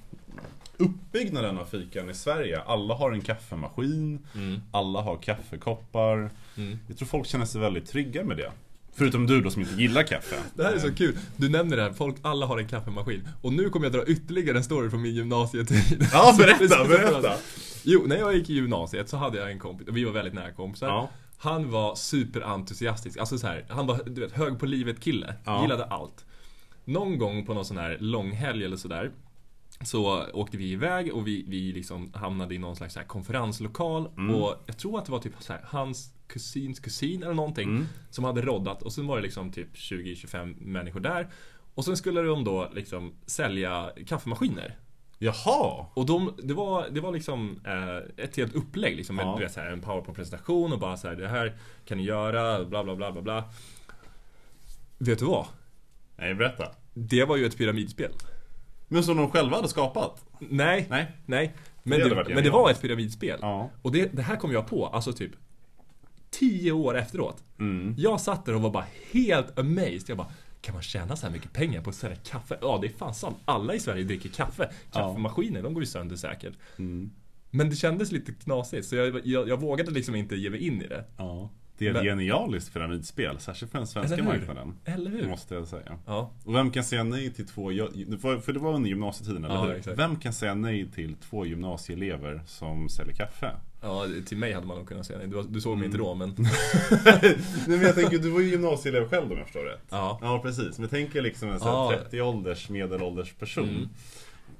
Uppbyggnaden 0.77 1.57
av 1.57 1.65
fikan 1.65 2.09
i 2.09 2.13
Sverige. 2.13 2.61
Alla 2.61 2.93
har 2.93 3.11
en 3.11 3.21
kaffemaskin. 3.21 4.19
Mm. 4.35 4.61
Alla 4.71 5.01
har 5.01 5.17
kaffekoppar. 5.17 6.29
Mm. 6.57 6.79
Jag 6.87 6.97
tror 6.97 7.07
folk 7.07 7.27
känner 7.27 7.45
sig 7.45 7.61
väldigt 7.61 7.85
trygga 7.89 8.23
med 8.23 8.37
det. 8.37 8.51
Förutom 8.99 9.27
du 9.27 9.41
då 9.41 9.51
som 9.51 9.61
inte 9.61 9.81
gillar 9.81 10.03
kaffe. 10.03 10.35
Det 10.53 10.63
här 10.63 10.73
är 10.73 10.79
så 10.79 10.93
kul. 10.93 11.17
Du 11.35 11.49
nämner 11.49 11.77
det 11.77 11.83
här, 11.83 11.93
folk, 11.93 12.15
alla 12.21 12.45
har 12.45 12.57
en 12.57 12.67
kaffemaskin. 12.67 13.27
Och 13.41 13.53
nu 13.53 13.69
kommer 13.69 13.85
jag 13.85 13.93
dra 13.93 14.05
ytterligare 14.05 14.57
en 14.57 14.63
story 14.63 14.89
från 14.89 15.01
min 15.01 15.15
gymnasietid. 15.15 16.07
Ja, 16.13 16.35
berätta, 16.37 16.85
berätta. 16.85 17.33
Jo, 17.83 18.03
när 18.05 18.17
jag 18.17 18.35
gick 18.35 18.49
i 18.49 18.53
gymnasiet 18.53 19.09
så 19.09 19.17
hade 19.17 19.37
jag 19.37 19.51
en 19.51 19.59
kompis, 19.59 19.87
och 19.87 19.97
vi 19.97 20.03
var 20.03 20.11
väldigt 20.11 20.33
nära 20.33 20.51
kompisar. 20.51 20.87
Ja. 20.87 21.09
Han 21.37 21.71
var 21.71 21.95
superentusiastisk, 21.95 23.17
alltså 23.17 23.37
så 23.37 23.47
här, 23.47 23.65
han 23.69 23.87
var 23.87 24.01
du 24.05 24.21
vet, 24.21 24.31
hög 24.31 24.59
på 24.59 24.65
livet 24.65 24.99
kille. 24.99 25.35
Ja. 25.45 25.61
Gillade 25.61 25.85
allt. 25.85 26.25
Någon 26.85 27.17
gång 27.17 27.45
på 27.45 27.53
någon 27.53 27.65
sån 27.65 27.77
här 27.77 27.97
långhelg 27.99 28.65
eller 28.65 28.77
sådär 28.77 29.11
så 29.83 30.25
åkte 30.33 30.57
vi 30.57 30.71
iväg 30.71 31.13
och 31.13 31.27
vi, 31.27 31.45
vi 31.47 31.71
liksom 31.71 32.11
hamnade 32.13 32.55
i 32.55 32.57
någon 32.57 32.75
slags 32.75 32.97
konferenslokal 33.07 34.09
Mm. 34.17 34.35
och 34.35 34.55
jag 34.65 34.77
tror 34.77 34.99
att 34.99 35.05
det 35.05 35.11
var 35.11 35.19
typ 35.19 35.47
här, 35.49 35.61
hans 35.67 36.13
kusins 36.27 36.79
kusin 36.79 37.23
eller 37.23 37.33
någonting 37.33 37.69
Mm. 37.69 37.85
som 38.09 38.23
hade 38.23 38.41
roddat 38.41 38.81
och 38.83 38.93
sen 38.93 39.07
var 39.07 39.15
det 39.15 39.21
liksom 39.23 39.51
typ 39.51 39.73
20-25 39.75 40.55
människor 40.61 40.99
där. 40.99 41.27
Och 41.75 41.85
sen 41.85 41.97
skulle 41.97 42.21
de 42.21 42.43
då 42.43 42.69
liksom 42.73 43.13
sälja 43.25 43.91
kaffemaskiner. 44.07 44.77
Jaha! 45.21 45.85
Och 45.93 46.05
de, 46.05 46.33
det, 46.43 46.53
var, 46.53 46.89
det 46.89 47.01
var 47.01 47.11
liksom 47.11 47.59
eh, 47.65 48.23
ett 48.25 48.37
helt 48.37 48.55
upplägg 48.55 48.95
liksom 48.95 49.15
med 49.15 49.25
Ja. 49.25 49.35
du 49.37 49.43
vet, 49.43 49.53
så 49.53 49.59
här, 49.59 49.71
en 49.71 49.81
powerpoint-presentation 49.81 50.73
och 50.73 50.79
bara 50.79 50.97
så 50.97 51.07
här, 51.07 51.15
det 51.15 51.27
här 51.27 51.57
kan 51.85 51.97
ni 51.97 52.03
göra, 52.03 52.65
bla 52.65 52.83
bla 52.83 52.95
bla 52.95 53.11
bla 53.11 53.21
bla. 53.21 53.43
Vet 54.97 55.19
du 55.19 55.25
vad? 55.25 55.45
Nej, 56.17 56.33
berätta. 56.35 56.71
Det 56.93 57.25
var 57.25 57.37
ju 57.37 57.45
ett 57.45 57.57
pyramidspel. 57.57 58.11
Men 58.89 59.03
som 59.03 59.17
de 59.17 59.31
själva 59.31 59.55
hade 59.55 59.67
skapat? 59.67 60.25
Nej, 60.39 60.87
Nej. 60.89 61.11
nej. 61.25 61.55
Men 61.83 61.99
Det 61.99 62.09
det, 62.09 62.35
men 62.35 62.43
det 62.43 62.49
var 62.49 62.71
ett 62.71 62.81
pyramidspel. 62.81 63.39
Ja. 63.41 63.69
Och 63.81 63.91
det, 63.91 64.15
det 64.15 64.21
här 64.21 64.35
kom 64.35 64.51
jag 64.51 64.67
på, 64.67 64.87
alltså 64.87 65.13
typ 65.13 65.31
10 66.31 66.71
år 66.71 66.97
efteråt. 66.97 67.43
Mm. 67.59 67.95
Jag 67.97 68.21
satt 68.21 68.45
där 68.45 68.55
och 68.55 68.61
var 68.61 68.69
bara 68.69 68.85
helt 69.11 69.59
amazed. 69.59 70.03
Jag 70.07 70.17
bara, 70.17 70.31
kan 70.61 70.73
man 70.73 70.83
tjäna 70.83 71.15
så 71.15 71.25
här 71.25 71.33
mycket 71.33 71.53
pengar 71.53 71.81
på 71.81 71.89
att 71.89 71.95
sälja 71.95 72.17
kaffe? 72.17 72.57
Ja, 72.61 72.79
det 72.81 72.87
är 72.87 72.91
fan 72.91 73.13
sant. 73.13 73.37
Alla 73.45 73.73
i 73.73 73.79
Sverige 73.79 74.03
dricker 74.03 74.29
kaffe. 74.29 74.69
Kaffemaskiner, 74.91 75.63
de 75.63 75.73
går 75.73 75.83
ju 75.83 75.87
sönder 75.87 76.15
säkert. 76.15 76.53
Mm. 76.77 77.11
Men 77.51 77.69
det 77.69 77.75
kändes 77.75 78.11
lite 78.11 78.31
knasigt, 78.31 78.87
så 78.87 78.95
jag, 78.95 79.27
jag, 79.27 79.49
jag 79.49 79.61
vågade 79.61 79.91
liksom 79.91 80.15
inte 80.15 80.35
ge 80.35 80.49
mig 80.49 80.67
in 80.67 80.81
i 80.81 80.87
det. 80.87 81.05
Ja. 81.17 81.49
Det 81.79 81.85
är 81.85 81.89
ett 81.89 81.95
Men- 81.95 82.05
genialiskt 82.05 82.73
pyramidspel, 82.73 83.39
särskilt 83.39 83.71
för 83.71 83.77
den 83.77 83.87
svenska 83.87 84.13
Eller 84.13 84.23
marknaden. 84.23 84.73
Eller 84.85 85.11
hur? 85.11 85.27
Måste 85.27 85.55
jag 85.55 85.67
säga. 85.67 85.97
Ja. 86.05 86.31
Och 86.45 86.55
vem 86.55 86.71
kan 86.71 86.83
säga 86.83 87.03
nej 87.03 87.33
till 87.33 87.47
två, 87.47 87.69
för 88.41 88.53
det 88.53 88.59
var 88.59 88.73
under 88.73 88.89
gymnasietiden, 88.89 89.45
eller 89.45 89.55
Ja, 89.55 89.63
hur? 89.65 89.73
exakt. 89.73 89.99
Vem 89.99 90.15
kan 90.15 90.33
säga 90.33 90.53
nej 90.55 90.87
till 90.95 91.15
två 91.29 91.45
gymnasieelever 91.45 92.41
som 92.45 92.89
säljer 92.89 93.15
kaffe? 93.15 93.51
ja, 93.81 94.05
till 94.25 94.37
mig 94.37 94.53
hade 94.53 94.67
man 94.67 94.77
nog 94.77 94.87
kunnat 94.87 95.05
säga 95.05 95.19
nej. 95.19 95.27
Du, 95.27 95.43
du 95.43 95.61
såg 95.61 95.77
mig 95.77 95.85
inte 95.85 95.97
då, 95.97 96.15
men... 96.15 96.29
Nej 97.05 97.37
men 97.67 97.81
jag 97.81 97.95
tänker, 97.95 98.17
du 98.17 98.29
var 98.29 98.39
ju 98.39 98.49
gymnasieelev 98.49 99.09
själv 99.09 99.31
om 99.31 99.37
jag 99.37 99.45
förstår 99.45 99.63
rätt. 99.63 99.81
Ja. 99.89 100.19
Ja 100.21 100.39
precis, 100.43 100.77
men 100.77 100.81
jag 100.81 100.89
tänker 100.89 101.21
liksom 101.21 101.49
en 101.49 101.59
Ja. 101.61 101.89
här 101.89 102.17
30-ålders 102.19 102.69
medelålders 102.69 103.33
person. 103.33 103.69
Mm. 103.69 103.89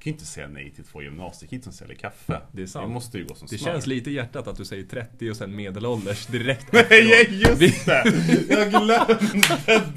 Kan 0.02 0.10
ju 0.10 0.14
inte 0.14 0.26
säga 0.26 0.48
nej 0.48 0.70
till 0.70 0.84
två 0.84 1.02
gymnasiekids 1.02 1.64
som 1.64 1.72
säljer 1.72 1.96
kaffe. 1.96 2.40
Det 2.52 2.62
är 2.62 2.66
sant. 2.66 2.88
Det 2.88 2.92
måste 2.94 3.18
ju 3.18 3.24
gå 3.24 3.34
som 3.34 3.48
Det 3.50 3.58
smör. 3.58 3.72
känns 3.72 3.86
lite 3.86 4.10
i 4.10 4.12
hjärtat 4.14 4.46
att 4.46 4.56
du 4.56 4.64
säger 4.64 4.84
30 4.84 5.30
och 5.30 5.36
sen 5.36 5.56
medelålders 5.56 6.26
direkt 6.26 6.72
Nej 6.72 7.42
just 7.58 7.86
det! 7.86 8.04
Jag 8.48 8.70
glömde 8.70 9.18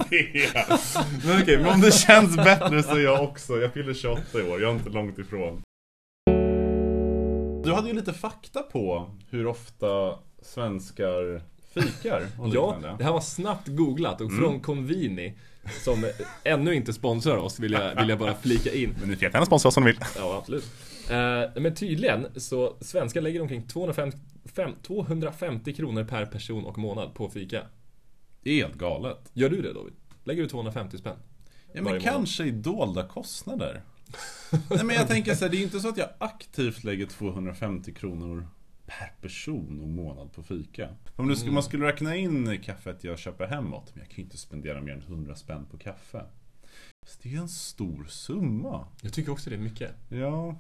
det! 0.10 0.50
Men 1.26 1.42
okej, 1.42 1.58
men 1.58 1.66
om 1.68 1.82
det 1.82 1.92
känns 2.08 2.36
bättre 2.36 2.84
så 2.84 2.96
är 2.96 3.00
jag 3.04 3.24
också. 3.24 3.58
Jag 3.62 3.74
fyller 3.74 3.94
28 3.94 4.22
i 4.40 4.42
år, 4.42 4.62
jag 4.62 4.70
är 4.72 4.76
inte 4.76 4.90
långt 4.90 5.20
ifrån. 5.20 5.62
Du 7.64 7.74
hade 7.74 7.88
ju 7.88 7.94
lite 7.94 8.14
fakta 8.14 8.62
på 8.62 9.10
hur 9.30 9.48
ofta 9.48 10.20
svenskar 10.42 11.42
fikar 11.74 12.28
och 12.40 12.50
Ja, 12.50 12.74
liknande. 12.74 12.96
det 12.98 13.04
här 13.04 13.12
var 13.12 13.22
snabbt 13.22 13.68
googlat 13.68 14.22
och 14.22 14.32
från 14.32 14.60
Convini 14.60 15.34
som 15.84 16.06
ännu 16.44 16.76
inte 16.76 16.94
sponsrar 16.94 17.38
oss 17.38 17.60
vill 17.60 17.72
jag, 17.72 17.96
vill 17.96 18.10
jag 18.10 18.20
bara 18.20 18.36
flika 18.36 18.74
in. 18.74 18.96
Men 19.00 19.10
ni 19.10 19.16
får 19.16 19.24
gärna 19.24 19.46
sponsra 19.46 19.68
oss 19.68 19.78
om 19.78 19.84
ni 19.84 19.92
vill. 19.92 20.00
Ja, 20.18 20.38
absolut. 20.38 20.66
Eh, 21.10 21.62
men 21.62 21.76
tydligen 21.76 22.28
så 22.36 22.78
svenskar 22.82 23.22
lägger 23.22 23.42
omkring 23.42 23.68
250, 23.68 24.18
fem- 24.56 24.76
250 24.84 25.74
kronor 25.74 26.04
per 26.04 26.26
person 26.26 26.66
och 26.66 26.78
månad 26.78 27.14
på 27.14 27.30
fika. 27.30 27.62
Helt 28.46 28.74
galet. 28.76 29.30
Gör 29.34 29.50
du 29.50 29.62
det 29.62 29.74
David? 29.74 29.94
Lägger 30.24 30.42
du 30.44 30.50
250 30.50 30.98
spänn? 30.98 31.18
Ja 31.74 31.82
men 31.82 32.00
kanske 32.02 32.44
i 32.44 32.52
dolda 32.52 33.08
kostnader. 33.08 33.82
Nej 34.70 34.84
men 34.84 34.96
jag 34.96 35.08
tänker 35.08 35.36
så 35.36 35.46
här, 35.46 35.52
det 35.52 35.58
är 35.58 35.64
inte 35.64 35.80
så 35.80 35.90
att 35.90 35.98
jag 35.98 36.10
aktivt 36.18 36.84
lägger 36.84 37.06
250 37.06 37.94
kronor 37.94 38.48
per 38.86 39.14
person 39.22 39.82
och 39.82 39.88
månad 39.88 40.34
på 40.34 40.44
fika. 40.44 40.90
Om 41.16 41.28
du 41.28 41.36
skulle, 41.36 41.52
man 41.52 41.64
skulle 41.64 41.86
räkna 41.88 42.16
in 42.16 42.62
kaffet 42.62 43.04
jag 43.04 43.20
köper 43.20 43.48
hemåt, 43.48 43.92
men 43.94 44.00
jag 44.04 44.10
kan 44.10 44.18
ju 44.18 44.24
inte 44.24 44.38
spendera 44.38 44.82
mer 44.82 44.94
än 44.94 45.02
100 45.02 45.36
spänn 45.36 45.66
på 45.72 45.78
kaffe. 45.78 46.26
Så 47.06 47.20
det 47.24 47.36
är 47.36 47.40
en 47.40 47.50
stor 47.50 48.06
summa. 48.10 48.88
Jag 49.02 49.14
tycker 49.14 49.32
också 49.32 49.50
det 49.50 49.56
är 49.56 49.60
mycket. 49.60 49.92
Ja. 50.10 50.56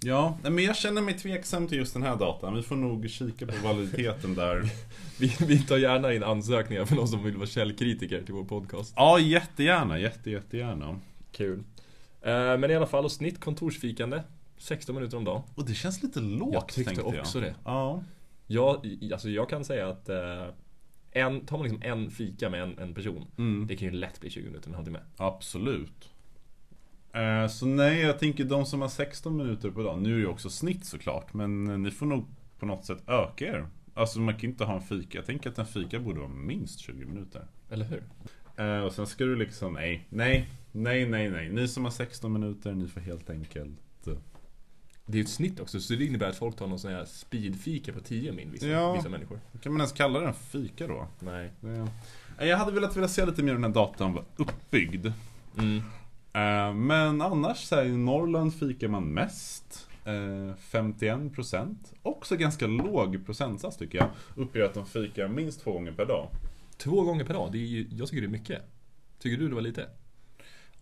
Ja, 0.00 0.38
men 0.42 0.58
jag 0.58 0.76
känner 0.76 1.02
mig 1.02 1.14
tveksam 1.18 1.68
till 1.68 1.78
just 1.78 1.92
den 1.94 2.02
här 2.02 2.16
datan. 2.16 2.54
Vi 2.54 2.62
får 2.62 2.76
nog 2.76 3.10
kika 3.10 3.46
på 3.46 3.54
validiteten 3.64 4.34
där. 4.34 4.70
Vi, 5.20 5.36
vi 5.46 5.58
tar 5.58 5.76
gärna 5.76 6.12
in 6.12 6.22
ansökningar 6.22 6.84
för 6.84 6.94
någon 6.96 7.08
som 7.08 7.24
vill 7.24 7.36
vara 7.36 7.46
källkritiker 7.46 8.22
till 8.22 8.34
vår 8.34 8.44
podcast. 8.44 8.92
Ja, 8.96 9.18
jättegärna. 9.18 9.98
Jätte, 9.98 10.30
jättegärna. 10.30 11.00
Kul. 11.32 11.58
Eh, 12.22 12.58
Men 12.58 12.70
i 12.70 12.74
alla 12.74 12.86
fall, 12.86 13.04
och 13.04 13.12
snitt 13.12 13.40
kontorsfikande. 13.40 14.20
16 14.58 14.94
minuter 14.94 15.16
om 15.16 15.24
dagen. 15.24 15.42
Och 15.54 15.66
det 15.66 15.74
känns 15.74 16.02
lite 16.02 16.20
lågt 16.20 16.54
Jag 16.54 16.68
tyckte 16.68 17.02
också 17.02 17.38
jag. 17.38 17.48
det. 17.48 17.54
Ja. 17.64 18.02
Jag, 18.46 18.98
alltså 19.12 19.28
jag 19.30 19.48
kan 19.48 19.64
säga 19.64 19.88
att 19.88 20.08
eh, 20.08 20.46
en, 21.10 21.46
tar 21.46 21.56
man 21.58 21.64
liksom 21.66 21.82
en 21.82 22.10
fika 22.10 22.50
med 22.50 22.62
en, 22.62 22.78
en 22.78 22.94
person, 22.94 23.26
Mm. 23.38 23.66
det 23.66 23.76
kan 23.76 23.88
ju 23.88 23.94
lätt 23.94 24.20
bli 24.20 24.30
20 24.30 24.44
minuter, 24.46 24.68
en 24.68 24.74
halvtimme. 24.74 25.00
Absolut. 25.16 26.10
Eh, 27.12 27.46
Så 27.48 27.66
nej, 27.66 28.00
jag 28.00 28.18
tänker 28.18 28.44
de 28.44 28.66
som 28.66 28.80
har 28.80 28.88
16 28.88 29.36
minuter 29.36 29.70
per 29.70 29.82
dag. 29.82 30.02
Nu 30.02 30.14
är 30.14 30.18
ju 30.18 30.26
också 30.26 30.50
snitt 30.50 30.84
såklart, 30.84 31.34
men 31.34 31.70
eh, 31.70 31.78
ni 31.78 31.90
får 31.90 32.06
nog 32.06 32.24
på 32.58 32.66
något 32.66 32.84
sätt 32.84 33.02
öka 33.08 33.46
er. 33.46 33.66
Alltså 33.94 34.20
man 34.20 34.34
kan 34.34 34.50
inte 34.50 34.64
ha 34.64 34.74
en 34.74 34.80
fika. 34.82 35.18
Jag 35.18 35.26
tänker 35.26 35.50
att 35.50 35.58
en 35.58 35.66
fika 35.66 35.98
borde 35.98 36.18
vara 36.20 36.28
minst 36.28 36.78
20 36.80 37.04
minuter. 37.04 37.46
Eller 37.70 37.84
hur? 37.84 38.02
Eh, 38.56 38.80
Och 38.84 38.92
sen 38.92 39.06
ska 39.06 39.24
du 39.24 39.36
liksom, 39.36 39.72
nej, 39.72 40.06
nej, 40.08 40.48
nej, 40.72 41.06
nej, 41.08 41.30
nej. 41.30 41.48
Ni 41.52 41.68
som 41.68 41.84
har 41.84 41.90
16 41.90 42.32
minuter, 42.32 42.72
ni 42.72 42.88
får 42.88 43.00
helt 43.00 43.30
enkelt 43.30 43.78
Det 45.10 45.14
är 45.14 45.16
ju 45.18 45.22
ett 45.22 45.28
snitt 45.30 45.60
också, 45.60 45.80
så 45.80 45.94
det 45.94 46.04
innebär 46.04 46.28
att 46.28 46.36
folk 46.36 46.56
tar 46.56 46.66
någon 46.66 46.78
sån 46.78 46.92
här 46.92 47.04
speedfika 47.04 47.92
på 47.92 48.00
10 48.00 48.32
min, 48.32 48.50
vissa, 48.50 48.66
Ja. 48.66 48.92
vissa 48.92 49.08
människor. 49.08 49.40
Kan 49.62 49.72
man 49.72 49.80
ens 49.80 49.92
kalla 49.92 50.20
det 50.20 50.26
en 50.26 50.34
fika 50.34 50.86
då? 50.86 51.08
Nej. 51.20 51.50
Det- 51.60 51.88
Eh, 52.38 52.46
Jag 52.48 52.56
hade 52.56 52.72
velat 52.72 52.96
vilja 52.96 53.08
se 53.08 53.26
lite 53.26 53.42
mer 53.42 53.48
hur 53.52 53.58
den 53.60 53.64
här 53.64 53.80
datan 53.80 54.12
var 54.12 54.24
uppbyggd. 54.36 55.06
Mm. 55.58 55.76
Eh, 56.32 56.74
Men 56.74 57.22
annars 57.22 57.56
så 57.64 57.76
här, 57.76 57.84
i 57.84 57.96
Norrland 57.96 58.54
fikar 58.54 58.88
man 58.88 59.04
mest. 59.04 59.88
Eh, 60.04 60.54
51% 60.70 61.92
Också 62.02 62.36
ganska 62.36 62.66
låg 62.66 63.26
procentsats 63.26 63.76
tycker 63.76 63.98
jag. 63.98 64.08
Uppger 64.36 64.62
att 64.62 64.74
de 64.74 64.86
fikar 64.86 65.28
minst 65.28 65.60
två 65.60 65.72
gånger 65.72 65.92
per 65.92 66.06
dag. 66.06 66.28
Två 66.76 67.02
gånger 67.02 67.24
per 67.24 67.34
dag, 67.34 67.52
det 67.52 67.58
är 67.58 67.66
ju, 67.66 67.86
jag 67.90 68.08
tycker 68.08 68.20
det 68.20 68.26
är 68.26 68.30
mycket. 68.30 68.62
Tycker 69.18 69.36
du 69.42 69.48
det 69.48 69.54
var 69.54 69.62
lite? 69.62 69.86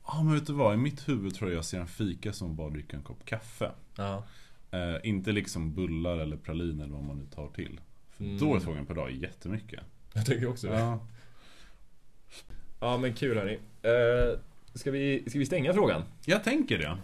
Ja 0.06 0.22
men 0.22 0.34
vet 0.34 0.46
du 0.46 0.52
vad, 0.52 0.75
i 0.75 0.76
mitt 0.76 1.08
huvud 1.08 1.34
tror 1.34 1.50
jag 1.50 1.56
jag 1.58 1.64
ser 1.64 1.80
en 1.80 1.86
fika 1.86 2.32
som 2.32 2.56
bara 2.56 2.70
dricka 2.70 2.96
en 2.96 3.02
kopp 3.02 3.25
kaffe. 3.25 3.70
Ja. 3.96 4.25
Eh, 4.70 4.96
inte 5.08 5.32
liksom 5.32 5.75
bullar 5.75 6.16
eller 6.18 6.36
pralin 6.36 6.80
eller 6.80 6.92
vad 6.94 7.04
man 7.04 7.18
nu 7.18 7.26
tar 7.26 7.48
till. 7.48 7.80
För 8.16 8.25
Mm. 8.25 8.38
då 8.38 8.54
är 8.56 8.60
gånger 8.60 8.84
per 8.84 8.94
dag 8.94 9.10
jättemycket. 9.12 9.80
Jag 10.12 10.26
tycker 10.26 10.48
också 10.48 10.66
det. 10.66 10.78
Ja. 10.78 11.06
Ja 12.80 12.98
men 12.98 13.14
kul 13.14 13.36
hörni. 13.38 13.54
Uh, 13.54 14.38
ska, 14.75 14.90
vi, 14.90 15.25
ska 15.30 15.38
vi 15.38 15.46
stänga 15.46 15.72
frågan? 15.72 16.02
Jag 16.25 16.44
tänker 16.44 16.78
det. 16.78 16.98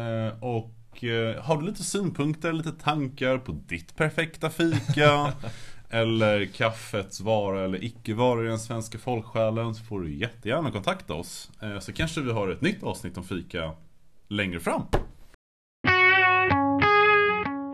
Eh, 0.00 0.42
och 0.44 1.04
eh, 1.04 1.42
har 1.42 1.60
du 1.60 1.66
lite 1.66 1.82
synpunkter, 1.84 2.52
lite 2.52 2.72
tankar 2.72 3.38
på 3.38 3.52
ditt 3.52 3.96
perfekta 3.96 4.50
fika? 4.50 5.32
eller 5.92 6.44
kaffets 6.44 7.20
vara 7.20 7.64
eller 7.64 7.84
icke-vara 7.84 8.44
i 8.44 8.48
den 8.48 8.58
svenska 8.58 8.98
folksjälen 8.98 9.74
så 9.74 9.84
får 9.84 10.00
du 10.00 10.14
jättegärna 10.14 10.70
kontakta 10.70 11.14
oss. 11.14 11.50
Eh, 11.62 11.78
så 11.78 11.92
kanske 11.92 12.20
vi 12.20 12.32
har 12.32 12.48
ett 12.48 12.60
nytt 12.60 12.82
avsnitt 12.82 13.18
om 13.18 13.24
fika 13.24 13.72
längre 14.28 14.60
fram. 14.60 14.82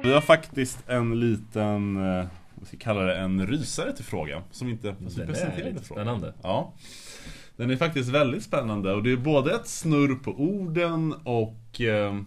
Vi 0.02 0.12
har 0.14 0.20
faktiskt 0.20 0.88
en 0.88 1.20
liten, 1.20 1.96
eh, 1.96 2.26
vad 2.54 2.66
ska 2.66 2.76
vi 2.76 2.82
kalla 2.82 3.00
det, 3.00 3.16
en 3.16 3.46
rysare 3.46 3.92
till 3.92 4.04
frågan. 4.04 4.42
Som 4.50 4.68
inte 4.68 4.94
som 5.08 5.20
Den 5.26 5.30
är 5.30 5.34
lite 5.64 5.84
frågan. 5.84 5.84
spännande. 5.84 6.34
Ja. 6.42 6.72
Den 7.56 7.70
är 7.70 7.76
faktiskt 7.76 8.08
väldigt 8.08 8.42
spännande 8.42 8.92
och 8.94 9.02
det 9.02 9.12
är 9.12 9.16
både 9.16 9.54
ett 9.54 9.68
snurr 9.68 10.14
på 10.14 10.30
orden 10.30 11.14
och 11.24 11.80
eh, 11.80 12.20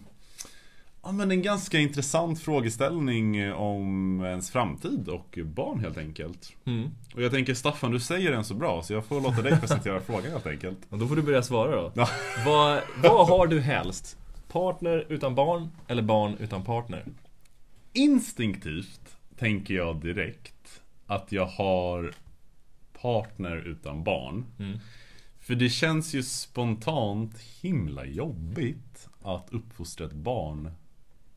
Ja 1.04 1.12
men 1.12 1.30
en 1.30 1.42
ganska 1.42 1.78
intressant 1.78 2.40
frågeställning 2.40 3.52
om 3.52 4.20
ens 4.24 4.50
framtid 4.50 5.08
och 5.08 5.38
barn 5.44 5.80
helt 5.80 5.98
enkelt. 5.98 6.56
Mm. 6.64 6.90
Och 7.14 7.22
jag 7.22 7.32
tänker 7.32 7.54
Staffan, 7.54 7.90
du 7.90 8.00
säger 8.00 8.32
den 8.32 8.44
så 8.44 8.54
bra 8.54 8.82
så 8.82 8.92
jag 8.92 9.04
får 9.04 9.20
låta 9.20 9.42
dig 9.42 9.60
presentera 9.60 10.00
frågan 10.06 10.32
helt 10.32 10.46
enkelt. 10.46 10.78
Och 10.88 10.98
då 10.98 11.08
får 11.08 11.16
du 11.16 11.22
börja 11.22 11.42
svara 11.42 11.76
då. 11.76 11.92
Ja. 11.94 12.08
vad, 12.46 12.80
vad 13.02 13.26
har 13.28 13.46
du 13.46 13.60
helst? 13.60 14.18
Partner 14.48 15.06
utan 15.08 15.34
barn 15.34 15.68
eller 15.88 16.02
barn 16.02 16.36
utan 16.40 16.64
partner? 16.64 17.04
Instinktivt 17.92 19.16
tänker 19.38 19.74
jag 19.74 20.00
direkt 20.00 20.82
att 21.06 21.32
jag 21.32 21.46
har 21.46 22.14
partner 23.02 23.56
utan 23.56 24.04
barn. 24.04 24.44
Mm. 24.58 24.78
För 25.40 25.54
det 25.54 25.68
känns 25.68 26.14
ju 26.14 26.22
spontant 26.22 27.38
himla 27.62 28.04
jobbigt 28.04 29.08
att 29.22 29.48
uppfostra 29.52 30.06
ett 30.06 30.12
barn 30.12 30.70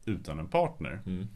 utan 0.05 0.39
en 0.39 0.47
partner. 0.47 0.99
Mm. 1.05 1.27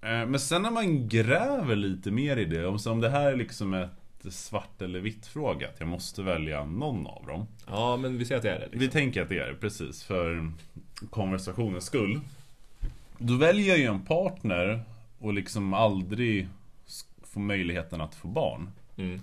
Eh, 0.00 0.26
Men 0.30 0.40
sen 0.40 0.62
när 0.62 0.70
man 0.70 1.08
gräver 1.08 1.76
lite 1.76 2.10
mer 2.10 2.36
i 2.36 2.44
det, 2.44 2.66
om- 2.66 2.78
så 2.78 2.92
om 2.92 3.00
det 3.00 3.10
här 3.10 3.32
är 3.32 3.36
liksom 3.36 3.74
ett 3.74 3.90
svart 4.30 4.82
eller 4.82 5.00
vitt 5.00 5.26
fråga, 5.26 5.68
att 5.68 5.76
jag 5.80 5.88
måste 5.88 6.22
välja 6.22 6.64
någon 6.64 7.06
av 7.06 7.26
dem. 7.26 7.46
Ja 7.66 7.96
men 7.96 8.18
vi 8.18 8.24
säger 8.24 8.36
att 8.36 8.42
det 8.42 8.50
är 8.50 8.58
det. 8.58 8.64
Liksom. 8.64 8.80
Vi 8.80 8.88
tänker 8.88 9.22
att 9.22 9.28
det 9.28 9.38
är 9.38 9.48
det, 9.48 9.54
precis, 9.54 10.02
för 10.04 10.52
konversationens 11.10 11.84
skull. 11.84 12.20
Då 13.18 13.36
väljer 13.36 13.68
jag 13.68 13.78
ju 13.78 13.84
en 13.84 14.04
partner 14.04 14.82
och 15.18 15.34
liksom 15.34 15.74
aldrig 15.74 16.48
s- 16.86 17.04
få 17.22 17.40
möjligheten 17.40 18.00
att 18.00 18.14
få 18.14 18.28
barn. 18.28 18.70
Mm. 18.96 19.20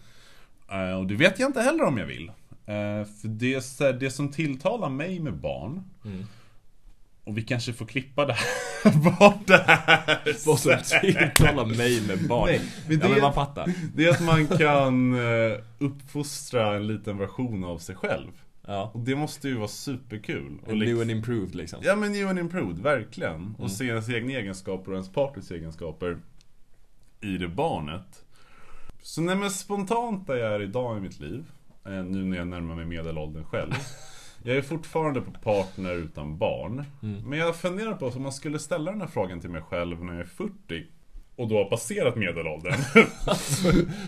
Eh, 0.71 0.97
Och 0.99 1.05
det 1.07 1.15
vet 1.15 1.39
jag 1.39 1.49
inte 1.49 1.61
heller 1.61 1.83
om 1.83 1.97
jag 1.97 2.05
vill. 2.05 2.29
Eh, 2.65 3.05
För 3.21 3.27
det, 3.27 3.99
det 3.99 4.11
som 4.11 4.31
tilltalar 4.31 4.89
mig 4.89 5.19
med 5.19 5.33
barn 5.33 5.83
Mm. 6.05 6.25
Och 7.25 7.37
vi 7.37 7.41
kanske 7.41 7.73
får 7.73 7.85
klippa 7.85 8.25
det 8.25 8.33
här 8.33 8.91
bort 9.19 9.47
det 9.47 9.63
här 9.67 10.19
Vad 10.45 10.59
som 10.59 10.77
tilltalar 11.01 11.65
mig 11.77 12.01
med 12.07 12.27
barn. 12.27 12.45
Nej, 12.49 12.61
men 12.87 12.99
ja 12.99 13.03
det- 13.07 13.11
men 13.13 13.21
man 13.21 13.33
fattar. 13.33 13.73
Det 13.95 14.05
är 14.05 14.09
att 14.11 14.23
man 14.23 14.47
kan 14.47 15.13
eh, 15.13 15.57
uppfostra 15.79 16.75
en 16.75 16.87
liten 16.87 17.17
version 17.17 17.63
av 17.63 17.77
sig 17.77 17.95
själv 17.95 18.31
Ja. 18.67 18.91
Och 18.93 18.99
det 18.99 19.15
måste 19.15 19.47
ju 19.47 19.55
vara 19.57 19.67
superkul 19.67 20.59
och 20.63 20.69
And 20.69 20.79
liksom- 20.79 20.93
new 20.95 21.01
and 21.01 21.11
improved 21.11 21.55
liksom. 21.55 21.79
Ja 21.83 21.95
men 21.95 22.11
new 22.11 22.27
and 22.29 22.39
improved, 22.39 22.79
verkligen. 22.79 23.53
Och 23.53 23.59
Mm. 23.59 23.69
se 23.69 23.85
ens 23.85 24.09
egna 24.09 24.33
egenskaper 24.33 24.91
och 24.91 24.95
ens 24.97 25.11
partners 25.11 25.51
egenskaper 25.51 26.17
i 27.21 27.37
det 27.37 27.47
barnet. 27.47 28.23
Så 29.01 29.21
nej 29.21 29.35
men 29.35 29.51
spontant 29.51 30.27
där 30.27 30.35
jag 30.35 30.53
är 30.55 30.61
idag 30.61 30.97
i 30.97 31.01
mitt 31.01 31.19
liv, 31.19 31.45
eh, 31.85 31.91
nu 31.91 32.23
när 32.25 32.37
jag 32.37 32.47
närmar 32.47 32.75
mig 32.75 32.85
medelåldern 32.85 33.43
själv. 33.43 33.71
Jag 34.47 34.57
är 34.57 34.61
fortfarande 34.61 35.21
på 35.21 35.31
partner 35.31 35.93
utan 35.93 36.37
barn. 36.37 36.85
Mm. 37.03 37.29
Men 37.29 37.39
jag 37.39 37.55
funderar 37.55 37.93
på 37.93 38.07
om 38.07 38.23
man 38.23 38.31
skulle 38.31 38.59
ställa 38.59 38.91
den 38.91 39.01
här 39.01 39.07
frågan 39.07 39.41
till 39.41 39.49
mig 39.49 39.61
själv 39.61 40.03
när 40.03 40.13
jag 40.13 40.21
är 40.21 40.25
40 40.25 40.51
och 41.35 41.47
då 41.47 41.57
har 41.57 41.65
passerat 41.65 42.15
medelåldern. 42.15 42.73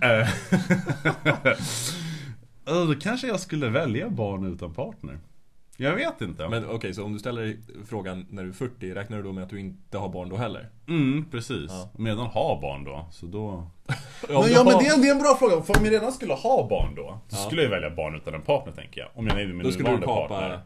Eh, 0.02 0.30
då 2.88 2.96
kanske 3.00 3.28
jag 3.28 3.40
skulle 3.40 3.70
välja 3.70 4.10
barn 4.10 4.54
utan 4.54 4.74
partner. 4.74 5.20
Jag 5.80 5.96
vet 5.96 6.22
inte. 6.22 6.50
Men 6.50 6.70
okej, 6.70 6.94
så 6.94 7.04
om 7.04 7.14
du 7.14 7.20
ställer 7.20 7.58
frågan 7.86 8.26
när 8.30 8.44
du 8.44 8.50
är 8.50 8.54
40, 8.54 8.94
räknar 8.94 9.18
du 9.18 9.24
då 9.24 9.32
med 9.32 9.44
att 9.44 9.50
du 9.50 9.60
inte 9.60 9.98
har 9.98 10.10
barn 10.10 10.30
då 10.30 10.36
heller? 10.36 10.70
Mm, 10.88 11.26
precis. 11.32 11.66
Ja. 11.72 11.90
Om 11.98 12.06
jag 12.06 12.14
redan 12.14 12.28
har 12.28 12.62
barn 12.62 12.84
då, 12.84 13.08
så 13.12 13.26
då... 13.26 13.48
om 13.48 13.70
men, 14.30 14.52
ja, 14.52 14.64
men 14.64 14.78
det, 14.80 14.86
är, 14.88 15.02
det 15.02 15.08
är 15.08 15.12
en 15.12 15.20
bra 15.20 15.36
fråga. 15.40 15.62
För 15.62 15.78
om 15.80 15.86
jag 15.86 15.94
redan 15.94 16.12
skulle 16.12 16.34
ha 16.34 16.68
barn 16.70 16.96
då, 16.96 17.20
så 17.28 17.36
Ja. 17.38 17.46
skulle 17.46 17.64
jag 17.64 17.70
välja 17.70 17.90
barn 17.90 18.16
utan 18.16 18.34
en 18.34 18.42
partner 18.42 18.74
tänker 18.74 19.02
jag. 19.02 19.10
Om 19.14 19.28
jag 19.28 19.32
är 19.32 19.36
nöjd 19.36 19.48
med 19.48 19.58
min 19.58 19.66
Då 19.66 19.72
skulle 19.72 19.90
du 19.90 19.98
nuvarande 19.98 20.28
kapa... 20.28 20.40
partner. 20.40 20.62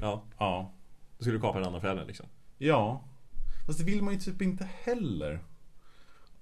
Ja, 0.00 0.22
Ja. 0.38 0.72
då 1.18 1.22
skulle 1.22 1.36
du 1.36 1.40
kapa 1.40 1.58
den 1.58 1.66
andra 1.66 1.80
föräldern 1.80 2.06
liksom. 2.06 2.26
Ja. 2.58 3.04
Fast 3.66 3.78
det 3.78 3.84
vill 3.84 4.02
man 4.02 4.14
ju 4.14 4.20
typ 4.20 4.42
inte 4.42 4.68
heller. 4.84 5.40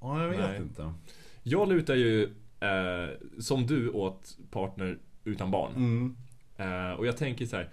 Ja, 0.00 0.22
jag 0.22 0.28
vet 0.28 0.40
Nej. 0.40 0.56
inte. 0.56 0.92
Jag 1.42 1.68
lutar 1.68 1.94
ju, 1.94 2.22
eh, 2.60 3.08
som 3.40 3.66
du, 3.66 3.90
åt 3.90 4.38
partner 4.50 4.98
utan 5.24 5.50
barn. 5.50 5.72
Mm. 5.76 6.16
Eh, 6.56 6.92
och 6.92 7.06
jag 7.06 7.16
tänker 7.16 7.46
så 7.46 7.56
här. 7.56 7.68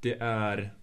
Det 0.00 0.16
är 0.20 0.74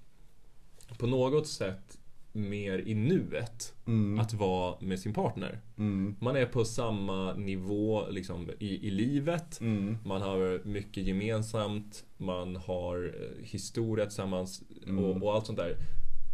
på 0.98 1.08
något 1.08 1.48
sätt 1.48 1.98
mer 2.32 2.80
i 2.88 2.96
nuet 2.96 3.74
Mm. 3.86 4.20
att 4.20 4.34
vara 4.34 4.76
med 4.82 5.00
sin 5.00 5.14
partner. 5.14 5.60
Mm. 5.78 6.16
Man 6.20 6.36
är 6.36 6.46
på 6.46 6.66
samma 6.66 7.34
nivå 7.34 8.10
liksom, 8.10 8.50
i, 8.60 8.88
i 8.88 8.92
livet. 8.92 9.62
Mm. 9.62 9.98
Man 10.06 10.22
har 10.22 10.62
mycket 10.66 11.04
gemensamt, 11.04 12.06
man 12.18 12.56
har 12.56 13.14
eh, 13.22 13.46
historia 13.46 14.06
tillsammans 14.06 14.64
Mm. 14.88 15.04
och, 15.06 15.24
och 15.24 15.34
allt 15.34 15.46
sånt 15.46 15.58
där. 15.60 15.78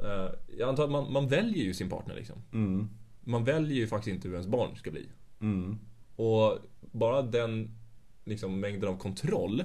Eh, 0.04 0.30
jag 0.58 0.70
antar 0.70 0.84
att 0.84 0.92
man, 0.92 1.14
man 1.14 1.28
väljer 1.28 1.64
ju 1.64 1.74
sin 1.74 1.90
partner 1.90 2.16
liksom. 2.16 2.36
Mm. 2.54 2.90
Man 3.24 3.44
väljer 3.44 3.78
ju 3.78 3.88
faktiskt 3.88 4.14
inte 4.16 4.28
hur 4.28 4.36
ens 4.36 4.48
barn 4.48 4.76
ska 4.76 4.92
bli. 4.92 5.08
Mm. 5.42 5.78
Och 6.16 6.58
bara 6.92 7.22
den 7.22 7.76
liksom, 8.26 8.60
mängden 8.60 8.90
av 8.90 8.98
kontroll 8.98 9.64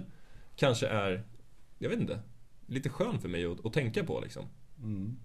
kanske 0.56 0.86
är, 0.86 1.22
jag 1.78 1.88
vet 1.90 2.00
inte, 2.00 2.18
lite 2.68 2.88
skön 2.88 3.20
för 3.20 3.28
mig 3.28 3.44
att, 3.46 3.66
att 3.66 3.72
tänka 3.72 4.04
på 4.04 4.20
liksom. 4.20 4.44
Mm. 4.82 5.16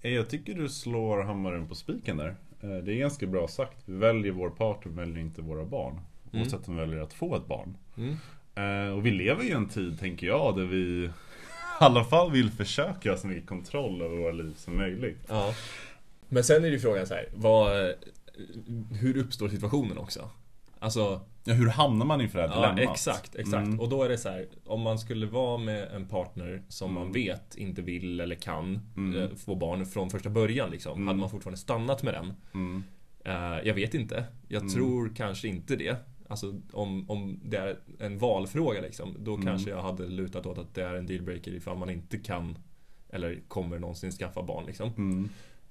Eh, 0.00 0.10
Jag 0.12 0.30
tycker 0.30 0.54
du 0.54 0.68
slår 0.68 1.22
hammaren 1.22 1.68
på 1.68 1.74
spiken 1.74 2.16
där. 2.16 2.36
Eh, 2.60 2.68
Det 2.76 2.92
är 2.92 2.98
ganska 2.98 3.26
bra 3.26 3.48
sagt. 3.48 3.76
Vi 3.84 3.96
väljer 3.96 4.32
vår 4.32 4.50
partner, 4.50 4.92
väljer 4.92 5.18
inte 5.18 5.42
våra 5.42 5.64
barn. 5.64 6.00
Oavsett 6.32 6.68
om 6.68 6.74
vi 6.74 6.80
väljer 6.80 6.98
att 7.00 7.12
få 7.12 7.36
ett 7.36 7.46
barn. 7.46 7.76
Mm. 7.96 8.16
Eh, 8.54 8.92
Och 8.96 9.06
vi 9.06 9.10
lever 9.10 9.44
i 9.44 9.50
en 9.50 9.68
tid, 9.68 9.98
tänker 10.00 10.26
jag, 10.26 10.56
där 10.56 10.64
vi 10.64 11.04
i 11.04 11.10
alla 11.80 12.04
fall 12.04 12.30
vill 12.32 12.50
försöka 12.50 13.10
ha 13.10 13.16
så 13.18 13.26
mycket 13.26 13.46
kontroll 13.46 14.02
över 14.02 14.16
våra 14.16 14.32
liv 14.32 14.54
som 14.56 14.76
möjligt. 14.76 15.18
Ja. 15.28 15.54
Men 16.28 16.44
sen 16.44 16.56
är 16.56 16.60
det 16.60 16.68
ju 16.74 16.78
frågan 16.78 17.06
så 17.06 17.14
här, 17.14 17.28
vad, 17.34 17.94
hur 19.00 19.16
uppstår 19.16 19.48
situationen 19.48 19.98
också? 19.98 20.30
Alltså, 20.78 21.20
Ja, 21.48 21.54
hur 21.54 21.68
hamnar 21.68 22.06
man 22.06 22.20
inför 22.20 22.38
det 22.38 22.48
här 22.48 22.62
ja, 22.62 22.72
dilemmat? 22.72 22.94
exakt, 22.94 23.34
exakt. 23.34 23.66
Mm. 23.66 23.80
Och 23.80 23.88
då 23.88 24.02
är 24.02 24.08
det 24.08 24.18
så 24.18 24.28
här, 24.28 24.46
om 24.66 24.80
man 24.80 24.98
skulle 24.98 25.26
vara 25.26 25.58
med 25.58 25.88
en 25.94 26.06
partner 26.08 26.62
som 26.68 26.92
man 26.94 27.02
Mm. 27.02 27.12
vet 27.12 27.54
inte 27.56 27.82
vill 27.82 28.20
eller 28.20 28.34
kan 28.34 28.80
Mm. 28.96 29.22
eh, 29.22 29.28
få 29.36 29.54
barn 29.54 29.86
från 29.86 30.10
första 30.10 30.30
början 30.30 30.70
liksom. 30.70 30.92
Mm. 30.92 31.06
Hade 31.06 31.20
man 31.20 31.30
fortfarande 31.30 31.58
stannat 31.58 32.02
med 32.02 32.14
den? 32.14 32.34
Eh, 33.24 33.66
jag 33.68 33.74
vet 33.74 33.94
inte. 33.94 34.24
Jag 34.48 34.62
Mm. 34.62 34.74
tror 34.74 35.12
kanske 35.16 35.48
inte 35.48 35.76
det. 35.76 35.96
Alltså 36.28 36.54
om, 36.72 37.10
om 37.10 37.40
det 37.44 37.56
är 37.56 37.76
en 37.98 38.18
valfråga 38.18 38.80
liksom, 38.80 39.16
då 39.18 39.36
kanske 39.36 39.70
jag 39.70 39.82
hade 39.82 40.06
lutat 40.06 40.46
åt 40.46 40.58
att 40.58 40.74
det 40.74 40.82
är 40.82 40.94
en 40.94 41.06
dealbreaker 41.06 41.50
ifall 41.54 41.78
man 41.78 41.90
inte 41.90 42.18
kan 42.18 42.58
eller 43.10 43.40
kommer 43.48 43.78
någonsin 43.78 44.10
skaffa 44.12 44.42
barn 44.42 44.64
liksom. 44.66 45.28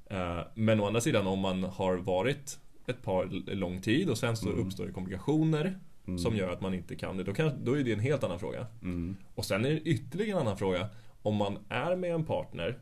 Eh, 0.10 0.40
Men 0.56 0.80
å 0.80 0.86
andra 0.88 1.02
sidan 1.02 1.28
om 1.28 1.40
man 1.40 1.64
har 1.64 1.98
varit 1.98 2.60
ett 2.88 3.02
par 3.04 3.26
lång 3.56 3.82
tid 3.82 4.10
och 4.10 4.18
sen 4.18 4.38
så 4.38 4.50
Mm. 4.50 4.66
uppstår 4.68 4.86
det 4.86 4.92
komplikationer 4.92 5.80
Mm. 6.08 6.20
som 6.20 6.36
gör 6.36 6.50
att 6.50 6.62
man 6.62 6.74
inte 6.74 6.96
kan 6.96 7.18
det. 7.18 7.24
Då, 7.24 7.34
kan, 7.34 7.64
då 7.64 7.74
är 7.80 7.84
det 7.84 7.94
en 7.94 8.00
helt 8.00 8.24
annan 8.24 8.40
fråga. 8.40 8.68
Mm. 8.82 9.16
Och 9.36 9.46
sen 9.46 9.66
är 9.66 9.70
det 9.70 9.80
ytterligare 9.82 10.32
en 10.42 10.48
annan 10.48 10.58
fråga. 10.58 10.90
Om 11.22 11.36
man 11.36 11.58
är 11.70 11.96
med 11.96 12.12
en 12.12 12.26
partner 12.26 12.78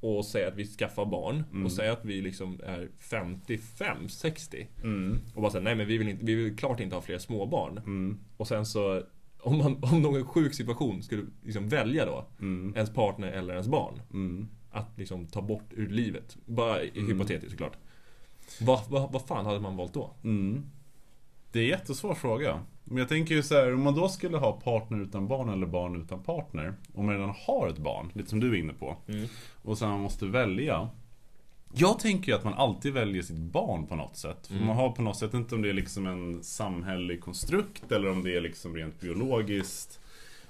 och 0.00 0.24
säger 0.24 0.48
att 0.48 0.56
vi 0.56 0.64
skaffar 0.66 1.04
barn 1.06 1.44
Mm. 1.52 1.64
och 1.64 1.72
säger 1.72 1.92
att 1.92 2.04
vi 2.04 2.20
liksom 2.20 2.60
är 2.64 2.88
55, 2.98 4.08
60 4.08 4.66
Mm. 4.82 5.18
och 5.34 5.42
bara 5.42 5.50
säger 5.52 5.64
nej 5.64 5.74
men 5.74 5.86
vi 5.86 5.98
vill, 5.98 6.08
inte, 6.08 6.24
vi 6.24 6.34
vill 6.34 6.56
klart 6.56 6.80
inte 6.80 6.96
ha 6.96 7.02
fler 7.02 7.18
småbarn. 7.18 7.78
Mm. 7.78 8.18
Och 8.36 8.48
sen 8.48 8.66
så 8.66 9.02
om, 9.40 9.58
man, 9.58 9.84
om 9.92 10.02
någon 10.02 10.24
sjuk 10.24 10.54
situation 10.54 11.02
skulle 11.02 11.22
liksom 11.42 11.68
välja 11.68 12.06
då 12.06 12.26
Mm. 12.40 12.72
ens 12.76 12.90
partner 12.94 13.28
eller 13.32 13.52
ens 13.54 13.68
barn 13.68 14.00
Mm. 14.12 14.48
att 14.70 14.98
liksom 14.98 15.26
ta 15.26 15.42
bort 15.42 15.68
ur 15.70 15.88
livet. 15.88 16.36
Bara 16.46 16.80
Mm. 16.80 17.06
hypotetiskt 17.08 17.50
såklart. 17.50 17.76
Vad, 18.60 18.80
vad, 18.88 19.12
vad 19.12 19.22
fan 19.22 19.46
hade 19.46 19.60
man 19.60 19.76
valt 19.76 19.94
då? 19.94 20.10
Mm. 20.24 20.66
Det 21.52 21.58
är 21.58 21.62
en 21.62 21.68
jättesvår 21.68 22.14
fråga. 22.14 22.60
Men 22.84 22.96
jag 22.98 23.08
tänker 23.08 23.34
ju 23.34 23.42
så 23.42 23.54
här, 23.54 23.74
om 23.74 23.82
man 23.82 23.94
då 23.94 24.08
skulle 24.08 24.36
ha 24.36 24.52
partner 24.52 24.98
utan 25.02 25.28
barn 25.28 25.48
eller 25.48 25.66
barn 25.66 26.00
utan 26.02 26.22
partner. 26.22 26.74
Om 26.94 27.06
man 27.06 27.14
redan 27.14 27.34
har 27.46 27.68
ett 27.68 27.78
barn, 27.78 28.10
lite 28.14 28.30
som 28.30 28.40
du 28.40 28.50
är 28.50 28.58
inne 28.58 28.72
på. 28.72 28.96
Mm. 29.08 29.28
Och 29.62 29.78
sen 29.78 29.88
man 29.90 30.00
måste 30.00 30.26
välja. 30.26 30.88
Jag 31.74 31.98
tänker 31.98 32.32
ju 32.32 32.38
att 32.38 32.44
man 32.44 32.54
alltid 32.54 32.92
väljer 32.92 33.22
sitt 33.22 33.36
barn 33.38 33.86
på 33.86 33.96
något 33.96 34.16
sätt. 34.16 34.46
För 34.46 34.54
Mm. 34.54 34.66
man 34.66 34.76
har 34.76 34.90
på 34.90 35.02
något 35.02 35.16
sätt, 35.18 35.34
inte 35.34 35.54
om 35.54 35.62
det 35.62 35.68
är 35.68 35.72
liksom 35.72 36.06
en 36.06 36.42
samhällelig 36.42 37.20
konstrukt 37.20 37.92
eller 37.92 38.10
om 38.10 38.22
det 38.22 38.36
är 38.36 38.40
liksom 38.40 38.76
rent 38.76 39.00
biologiskt. 39.00 40.00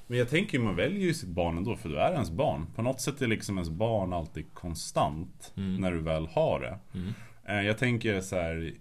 Men 0.06 0.18
jag 0.18 0.30
tänker 0.30 0.58
ju 0.58 0.64
man 0.64 0.76
väljer 0.76 1.00
ju 1.00 1.14
sitt 1.14 1.28
barn 1.28 1.56
ändå 1.58 1.76
för 1.76 1.88
du 1.88 1.96
är 1.98 2.12
ens 2.12 2.30
barn. 2.30 2.66
På 2.76 2.82
något 2.82 3.00
sätt 3.00 3.22
är 3.22 3.26
liksom 3.26 3.56
ens 3.58 3.70
barn 3.70 4.12
alltid 4.12 4.44
konstant 4.54 5.52
Mm. 5.56 5.76
när 5.80 5.92
du 5.92 5.98
väl 6.00 6.26
har 6.26 6.60
det. 6.60 6.78
Mm. 6.98 7.12
Eh, 7.44 7.60
Jag 7.62 7.78
tänker 7.78 8.20
så 8.20 8.36
här 8.36 8.74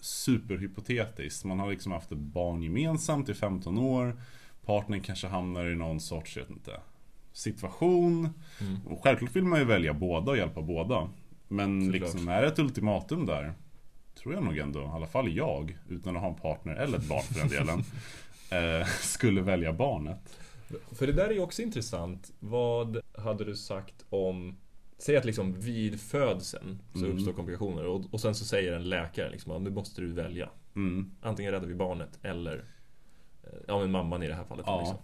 superhypotetiskt. 0.00 1.44
Man 1.44 1.60
har 1.60 1.70
liksom 1.70 1.92
haft 1.92 2.12
ett 2.12 2.18
barn 2.18 2.62
gemensamt 2.62 3.28
i 3.28 3.34
15 3.34 3.78
år. 3.78 4.20
Partnern 4.66 5.00
kanske 5.00 5.26
hamnar 5.26 5.66
i 5.70 5.74
någon 5.74 6.00
sorts, 6.00 6.36
jag 6.36 6.42
vet 6.42 6.50
inte, 6.50 6.80
situation. 7.32 8.28
Mm. 8.60 8.86
Och 8.86 9.02
självklart 9.02 9.36
vill 9.36 9.44
man 9.44 9.58
ju 9.58 9.64
välja 9.64 9.94
båda 9.94 10.30
och 10.30 10.36
hjälpa 10.36 10.62
båda. 10.62 11.10
Men 11.48 11.84
Såklart. 11.86 12.00
liksom, 12.12 12.28
är 12.28 12.42
det 12.42 12.48
ett 12.48 12.58
ultimatum 12.58 13.26
där? 13.26 13.54
Tror 14.14 14.34
jag 14.34 14.42
nog 14.42 14.58
ändå, 14.58 14.80
i 14.80 14.84
alla 14.84 15.06
fall 15.06 15.36
jag, 15.36 15.78
utan 15.88 16.16
att 16.16 16.22
ha 16.22 16.28
en 16.28 16.34
partner 16.40 16.74
eller 16.76 16.98
ett 16.98 17.08
barn 17.08 17.22
för 17.22 17.34
den 17.40 17.48
delen. 17.48 17.78
eh, 18.80 18.86
skulle 18.86 19.40
välja 19.40 19.72
barnet. 19.72 20.38
För 20.92 21.06
det 21.06 21.12
där 21.12 21.28
är 21.28 21.32
ju 21.32 21.40
också 21.40 21.62
intressant. 21.62 22.32
Vad 22.40 23.00
hade 23.18 23.44
du 23.44 23.56
sagt 23.56 24.04
om 24.10 24.56
Säg 24.98 25.16
att 25.16 25.24
liksom 25.24 25.60
vid 25.60 26.00
födseln 26.00 26.78
så 26.92 26.98
Mm. 27.04 27.12
uppstår 27.12 27.32
komplikationer 27.32 27.86
och, 27.86 28.02
och 28.10 28.20
sen 28.20 28.34
så 28.34 28.44
säger 28.44 28.72
en 28.72 28.88
läkare 28.88 29.30
liksom 29.30 29.52
att 29.52 29.62
nu 29.62 29.70
måste 29.70 30.00
du 30.00 30.12
välja. 30.12 30.48
Mm. 30.76 31.10
Antingen 31.22 31.52
räddar 31.52 31.66
vi 31.66 31.74
barnet 31.74 32.18
eller 32.22 32.64
eh, 33.42 33.48
Ja 33.68 33.78
men 33.80 33.90
mamman 33.90 34.22
i 34.22 34.28
det 34.28 34.34
här 34.34 34.44
fallet. 34.44 34.64
Ja. 34.68 34.78
Liksom. 34.78 34.96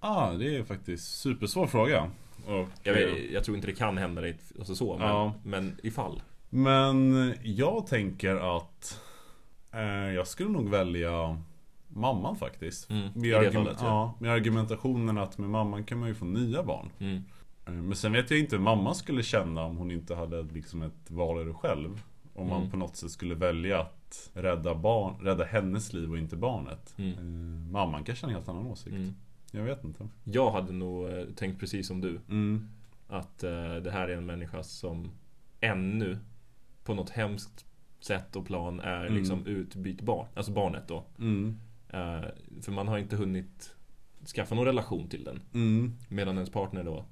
Ah, 0.00 0.32
det 0.32 0.56
är 0.56 0.64
faktiskt 0.64 1.20
supersvår 1.20 1.66
fråga. 1.66 2.10
Och, 2.46 2.68
Jag, 2.82 2.94
vet, 2.94 3.30
jag 3.32 3.44
tror 3.44 3.56
inte 3.56 3.66
det 3.68 3.74
kan 3.74 3.98
hända 3.98 4.20
dig 4.20 4.38
alltså 4.58 4.74
så, 4.74 4.98
men, 4.98 5.08
Ja. 5.08 5.34
men 5.44 5.76
ifall. 5.82 6.22
Men 6.50 7.34
jag 7.42 7.86
tänker 7.86 8.56
att 8.56 9.00
eh, 9.72 9.80
jag 10.14 10.28
skulle 10.28 10.50
nog 10.50 10.68
välja 10.70 11.42
mamman 11.88 12.36
faktiskt. 12.36 12.90
Mm, 12.90 13.08
Med, 13.14 13.34
argument- 13.34 13.52
fallet, 13.52 13.76
ja. 13.80 13.86
ja, 13.86 14.14
med 14.20 14.30
argumentationen 14.32 15.18
att 15.18 15.38
med 15.38 15.50
mamman 15.50 15.84
kan 15.84 15.98
man 15.98 16.08
ju 16.08 16.14
få 16.14 16.24
nya 16.24 16.62
barn. 16.62 16.90
Mm. 16.98 17.22
Eh, 17.68 17.74
Men 17.74 17.96
sen 17.96 18.12
vet 18.12 18.30
jag 18.30 18.40
inte 18.40 18.56
hur 18.56 18.62
mamma 18.62 18.94
skulle 18.94 19.22
känna 19.22 19.62
om 19.64 19.76
hon 19.76 19.90
inte 19.90 20.14
hade 20.14 20.42
liksom 20.42 20.82
ett 20.82 21.10
val 21.10 21.40
i 21.42 21.44
det 21.44 21.54
själv. 21.54 22.02
Om 22.34 22.48
man 22.48 22.58
Mm. 22.58 22.70
på 22.70 22.76
något 22.76 22.96
sätt 22.96 23.10
skulle 23.10 23.34
välja 23.34 23.80
att 23.80 24.30
rädda, 24.34 24.74
barn, 24.74 25.14
rädda 25.24 25.44
hennes 25.44 25.92
liv 25.92 26.10
och 26.10 26.18
inte 26.18 26.36
barnet. 26.36 26.94
Mm. 26.98 27.12
Eh, 27.18 27.72
Mamman 27.72 28.04
kanske 28.04 28.26
har 28.26 28.30
en 28.30 28.34
helt 28.36 28.48
annan 28.48 28.66
åsikt. 28.66 28.96
Mm. 28.96 29.14
Jag 29.50 29.62
vet 29.62 29.84
inte. 29.84 30.08
Jag 30.24 30.50
hade 30.50 30.72
nog 30.72 31.08
eh, 31.10 31.24
tänkt 31.36 31.60
precis 31.60 31.86
som 31.86 32.00
du. 32.00 32.20
Mm. 32.28 32.68
Att 33.08 33.38
det 33.82 33.90
här 33.92 34.08
är 34.08 34.16
en 34.16 34.26
människa 34.26 34.62
som 34.62 35.10
ännu 35.60 36.18
på 36.84 36.94
något 36.94 37.10
hemskt 37.10 37.64
sätt 38.00 38.36
och 38.36 38.46
plan 38.46 38.80
är 38.80 39.00
Mm. 39.06 39.14
liksom 39.14 39.46
utbytbar. 39.46 40.26
Alltså 40.34 40.52
barnet 40.52 40.88
då. 40.88 41.04
Mm. 41.18 41.58
För 42.62 42.70
man 42.72 42.88
har 42.88 42.98
inte 42.98 43.16
hunnit 43.16 43.76
skaffa 44.34 44.54
någon 44.54 44.64
relation 44.64 45.08
till 45.08 45.24
den. 45.24 45.40
Medan 46.08 46.34
ens 46.34 46.50
partner 46.50 46.84
då 46.84 47.04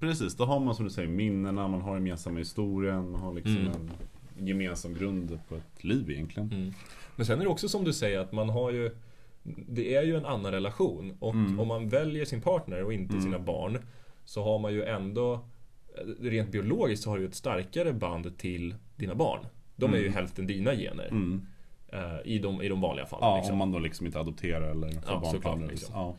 Precis, 0.00 0.36
då 0.36 0.44
har 0.44 0.60
man 0.60 0.74
som 0.74 0.84
du 0.84 0.90
säger 0.90 1.08
minnena, 1.08 1.68
man 1.68 1.80
har 1.80 1.94
gemensamma 1.94 2.38
historien, 2.38 3.10
man 3.10 3.20
har 3.20 3.34
liksom 3.34 3.56
Mm. 3.56 3.72
en 4.38 4.46
gemensam 4.46 4.94
grund 4.94 5.38
på 5.48 5.54
ett 5.56 5.84
liv 5.84 6.10
egentligen. 6.10 6.52
Mm. 6.52 6.72
Men 7.16 7.26
sen 7.26 7.38
är 7.40 7.44
det 7.44 7.50
också 7.50 7.68
som 7.68 7.84
du 7.84 7.92
säger 7.92 8.18
att 8.18 8.32
man 8.32 8.48
har 8.48 8.70
ju 8.70 8.90
Det 9.68 9.94
är 9.94 10.02
ju 10.02 10.16
en 10.16 10.26
annan 10.26 10.52
relation 10.52 11.16
och 11.20 11.34
Mm. 11.34 11.60
om 11.60 11.68
man 11.68 11.88
väljer 11.88 12.24
sin 12.24 12.40
partner 12.40 12.82
och 12.84 12.92
inte 12.92 13.12
Mm. 13.12 13.22
sina 13.24 13.38
barn 13.38 13.78
Så 14.24 14.44
har 14.44 14.58
man 14.58 14.72
ju 14.72 14.84
ändå 14.84 15.40
Rent 16.20 16.50
biologiskt 16.52 17.02
så 17.04 17.10
har 17.10 17.18
du 17.18 17.24
ett 17.24 17.34
starkare 17.34 17.92
band 17.92 18.38
till 18.38 18.74
dina 18.96 19.14
barn 19.14 19.40
De 19.76 19.92
är 19.92 19.96
ju 19.96 20.02
Mm. 20.02 20.14
hälften 20.14 20.46
dina 20.46 20.74
gener 20.74 21.08
Mm. 21.10 21.46
eh, 21.92 22.16
i, 22.24 22.38
de, 22.38 22.62
I 22.62 22.68
de 22.68 22.80
vanliga 22.80 23.06
fallen 23.06 23.28
Ja, 23.28 23.36
liksom. 23.36 23.52
om 23.52 23.58
man 23.58 23.72
då 23.72 23.78
liksom 23.78 24.06
inte 24.06 24.20
adopterar 24.20 24.70
eller 24.70 24.88
får 24.90 25.02
Ja, 25.06 25.20
barn 25.20 25.32
såklart, 25.34 25.70
liksom. 25.70 25.94
Ja. 25.94 26.14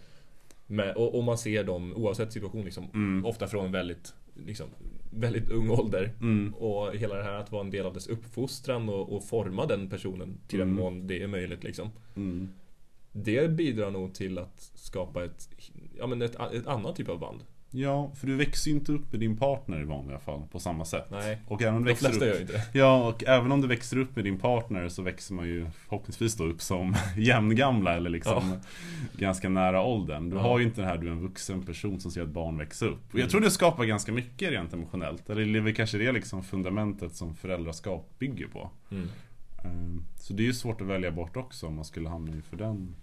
Men, 0.71 0.95
och, 0.95 1.15
och 1.15 1.23
man 1.23 1.37
ser 1.37 1.63
dem 1.63 1.93
oavsett 1.95 2.33
situation 2.33 2.65
liksom, 2.65 2.87
Mm. 2.93 3.25
Ofta 3.25 3.47
från 3.47 3.71
väldigt 3.71 4.13
liksom, 4.45 4.67
Väldigt 5.11 5.49
ung 5.49 5.69
ålder 5.69 6.11
Mm. 6.21 6.53
Och 6.53 6.95
hela 6.95 7.15
det 7.15 7.23
här 7.23 7.33
att 7.33 7.51
vara 7.51 7.61
en 7.63 7.69
del 7.69 7.85
av 7.85 7.93
dess 7.93 8.07
uppfostran 8.07 8.89
och, 8.89 9.15
och 9.15 9.23
forma 9.23 9.65
den 9.65 9.89
personen 9.89 10.37
till 10.47 10.59
den 10.59 10.67
Mm. 10.69 10.83
mån 10.83 11.07
det 11.07 11.23
är 11.23 11.27
möjligt 11.27 11.63
liksom 11.63 11.89
Mm. 12.15 12.49
Det 13.11 13.51
bidrar 13.51 13.91
nog 13.91 14.13
till 14.13 14.37
att 14.37 14.71
skapa 14.75 15.25
ett, 15.25 15.49
ja, 15.97 16.07
men 16.07 16.21
ett, 16.21 16.35
ett 16.53 16.67
annat 16.67 16.95
typ 16.95 17.09
av 17.09 17.19
band. 17.19 17.43
Ja, 17.71 18.11
för 18.15 18.27
du 18.27 18.35
växer 18.35 18.71
ju 18.71 18.77
inte 18.77 18.91
upp 18.91 19.11
med 19.11 19.19
din 19.19 19.37
partner 19.37 19.81
i 19.81 19.83
vanliga 19.83 20.19
fall 20.19 20.41
på 20.51 20.59
samma 20.59 20.85
sätt. 20.85 21.05
Nej, 21.11 21.37
Och 21.47 21.61
även 21.61 21.75
om 21.75 21.83
du 21.83 21.85
de 21.87 21.91
växer 21.91 22.07
flesta 22.07 22.25
upp, 22.25 22.33
gör 22.33 22.41
inte 22.41 22.53
det. 22.53 22.79
Ja, 22.79 23.07
och 23.09 23.23
även 23.27 23.51
om 23.51 23.61
du 23.61 23.67
växer 23.67 23.97
upp 23.97 24.15
med 24.15 24.25
din 24.25 24.39
partner 24.39 24.89
så 24.89 25.01
växer 25.01 25.33
man 25.33 25.47
ju 25.47 25.67
förhoppningsvis 25.71 26.35
då 26.35 26.43
upp 26.43 26.61
som 26.61 26.95
jämngamla 27.17 27.95
eller 27.95 28.09
liksom 28.09 28.53
ganska 29.17 29.49
nära 29.49 29.81
åldern. 29.83 30.29
Du 30.29 30.35
Ja. 30.35 30.41
har 30.41 30.59
ju 30.59 30.65
inte 30.65 30.81
den 30.81 30.89
här, 30.89 30.97
du 30.97 31.07
är 31.07 31.11
en 31.11 31.21
vuxen 31.21 31.63
person 31.63 31.99
som 31.99 32.11
ser 32.11 32.21
ett 32.23 32.29
barn 32.29 32.57
växa 32.57 32.85
upp. 32.85 32.99
Och 33.07 33.13
jag 33.13 33.19
Mm. 33.19 33.29
tror 33.29 33.41
det 33.41 33.51
skapar 33.51 33.85
ganska 33.85 34.11
mycket 34.11 34.49
rent 34.51 34.73
emotionellt. 34.73 35.29
Eller 35.29 35.45
det 35.45 35.59
är 35.59 35.61
väl 35.61 35.75
kanske 35.75 35.97
det 35.97 36.11
liksom 36.11 36.43
fundamentet 36.43 37.15
som 37.15 37.35
föräldraskap 37.35 38.09
bygger 38.19 38.47
på. 38.47 38.69
Mm. 38.91 39.07
Ehm, 39.63 40.03
Så 40.19 40.33
det 40.33 40.43
är 40.43 40.45
ju 40.47 40.53
svårt 40.53 40.81
att 40.81 40.87
välja 40.87 41.11
bort 41.11 41.37
också 41.37 41.67
om 41.67 41.75
man 41.75 41.85
skulle 41.85 42.09
hamna 42.09 42.35
inför 42.35 42.57
den 42.57 42.95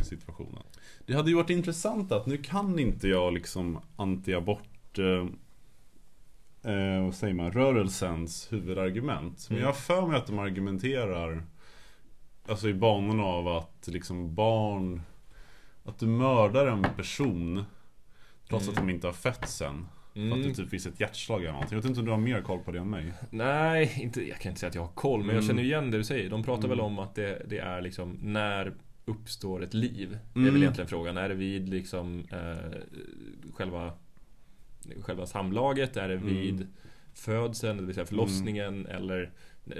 situationen. 0.00 0.62
Det 1.06 1.14
hade 1.14 1.30
ju 1.30 1.36
varit 1.36 1.50
intressant 1.50 2.12
att 2.12 2.26
nu 2.26 2.36
kan 2.36 2.78
inte 2.78 3.08
jag 3.08 3.32
liksom 3.34 3.78
anti-abort 3.96 4.98
eh, 4.98 5.26
eh, 6.72 7.04
vad 7.04 7.14
säger 7.14 7.34
man, 7.34 7.52
rörelsens 7.52 8.52
huvudargument. 8.52 9.46
Men 9.48 9.56
Mm. 9.58 9.60
jag 9.60 9.68
har 9.68 9.80
för 9.80 10.06
mig 10.06 10.16
att 10.16 10.26
de 10.26 10.38
argumenterar 10.38 11.42
Alltså 12.48 12.68
i 12.68 12.74
banorna 12.74 13.22
av 13.24 13.48
att 13.48 13.88
liksom 13.88 14.34
barn 14.34 15.02
Att 15.84 15.98
du 15.98 16.06
mördar 16.06 16.66
en 16.66 16.86
person 16.96 17.64
Trots 18.48 18.64
Mm. 18.68 18.74
att 18.78 18.86
de 18.86 18.90
inte 18.94 19.06
har 19.06 19.12
fötts 19.14 19.62
än. 19.62 19.88
För 20.12 20.20
att 20.20 20.28
det 20.28 20.40
Mm. 20.40 20.54
typ 20.54 20.70
finns 20.70 20.86
ett 20.86 21.00
hjärtslag 21.00 21.40
eller 21.42 21.52
någonting. 21.52 21.76
Jag 21.76 21.82
vet 21.82 21.88
inte 21.88 22.00
om 22.00 22.06
du 22.06 22.12
har 22.12 22.18
mer 22.18 22.42
koll 22.42 22.58
på 22.58 22.72
det 22.72 22.78
än 22.78 22.90
mig. 22.90 23.12
Nej, 23.30 23.92
inte, 24.02 24.28
jag 24.28 24.38
kan 24.38 24.50
inte 24.50 24.60
säga 24.60 24.68
att 24.68 24.74
jag 24.74 24.82
har 24.82 24.92
koll, 24.92 25.18
men 25.20 25.28
jag 25.28 25.44
Mm. 25.44 25.48
känner 25.48 25.62
igen 25.62 25.90
det 25.90 25.96
du 25.98 26.04
säger. 26.04 26.30
De 26.30 26.42
pratar 26.42 26.58
Mm. 26.64 26.70
väl 26.70 26.80
om 26.80 26.98
att 26.98 27.14
det, 27.14 27.42
det 27.48 27.58
är 27.58 27.80
liksom 27.80 28.18
när 28.22 28.74
uppstår 29.04 29.62
ett 29.62 29.74
liv? 29.74 30.18
Det 30.32 30.38
är 30.38 30.42
Mm. 30.42 30.52
väl 30.54 30.62
egentligen 30.62 30.88
frågan. 30.88 31.16
Är 31.16 31.28
det 31.28 31.34
vid 31.34 31.68
liksom 31.68 32.24
eh, 32.30 32.78
själva, 33.54 33.92
själva 35.00 35.26
samlaget? 35.26 35.96
Är 35.96 36.08
det 36.08 36.14
Mm. 36.14 36.26
vid 36.26 36.66
födseln, 37.14 37.78
det 37.78 37.84
vill 37.84 37.94
säga 37.94 38.06
förlossningen 38.06 38.86
eller 38.86 39.30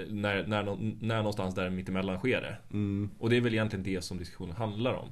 när, 0.09 0.47
när, 0.47 0.63
när 1.01 1.17
någonstans 1.17 1.55
där 1.55 1.69
mittemellan 1.69 2.17
sker 2.19 2.41
det. 2.41 2.57
Mm. 2.71 3.09
Och 3.19 3.29
det 3.29 3.37
är 3.37 3.41
väl 3.41 3.53
egentligen 3.53 3.83
det 3.83 4.01
som 4.01 4.17
diskussionen 4.17 4.55
handlar 4.55 4.93
om. 4.93 5.09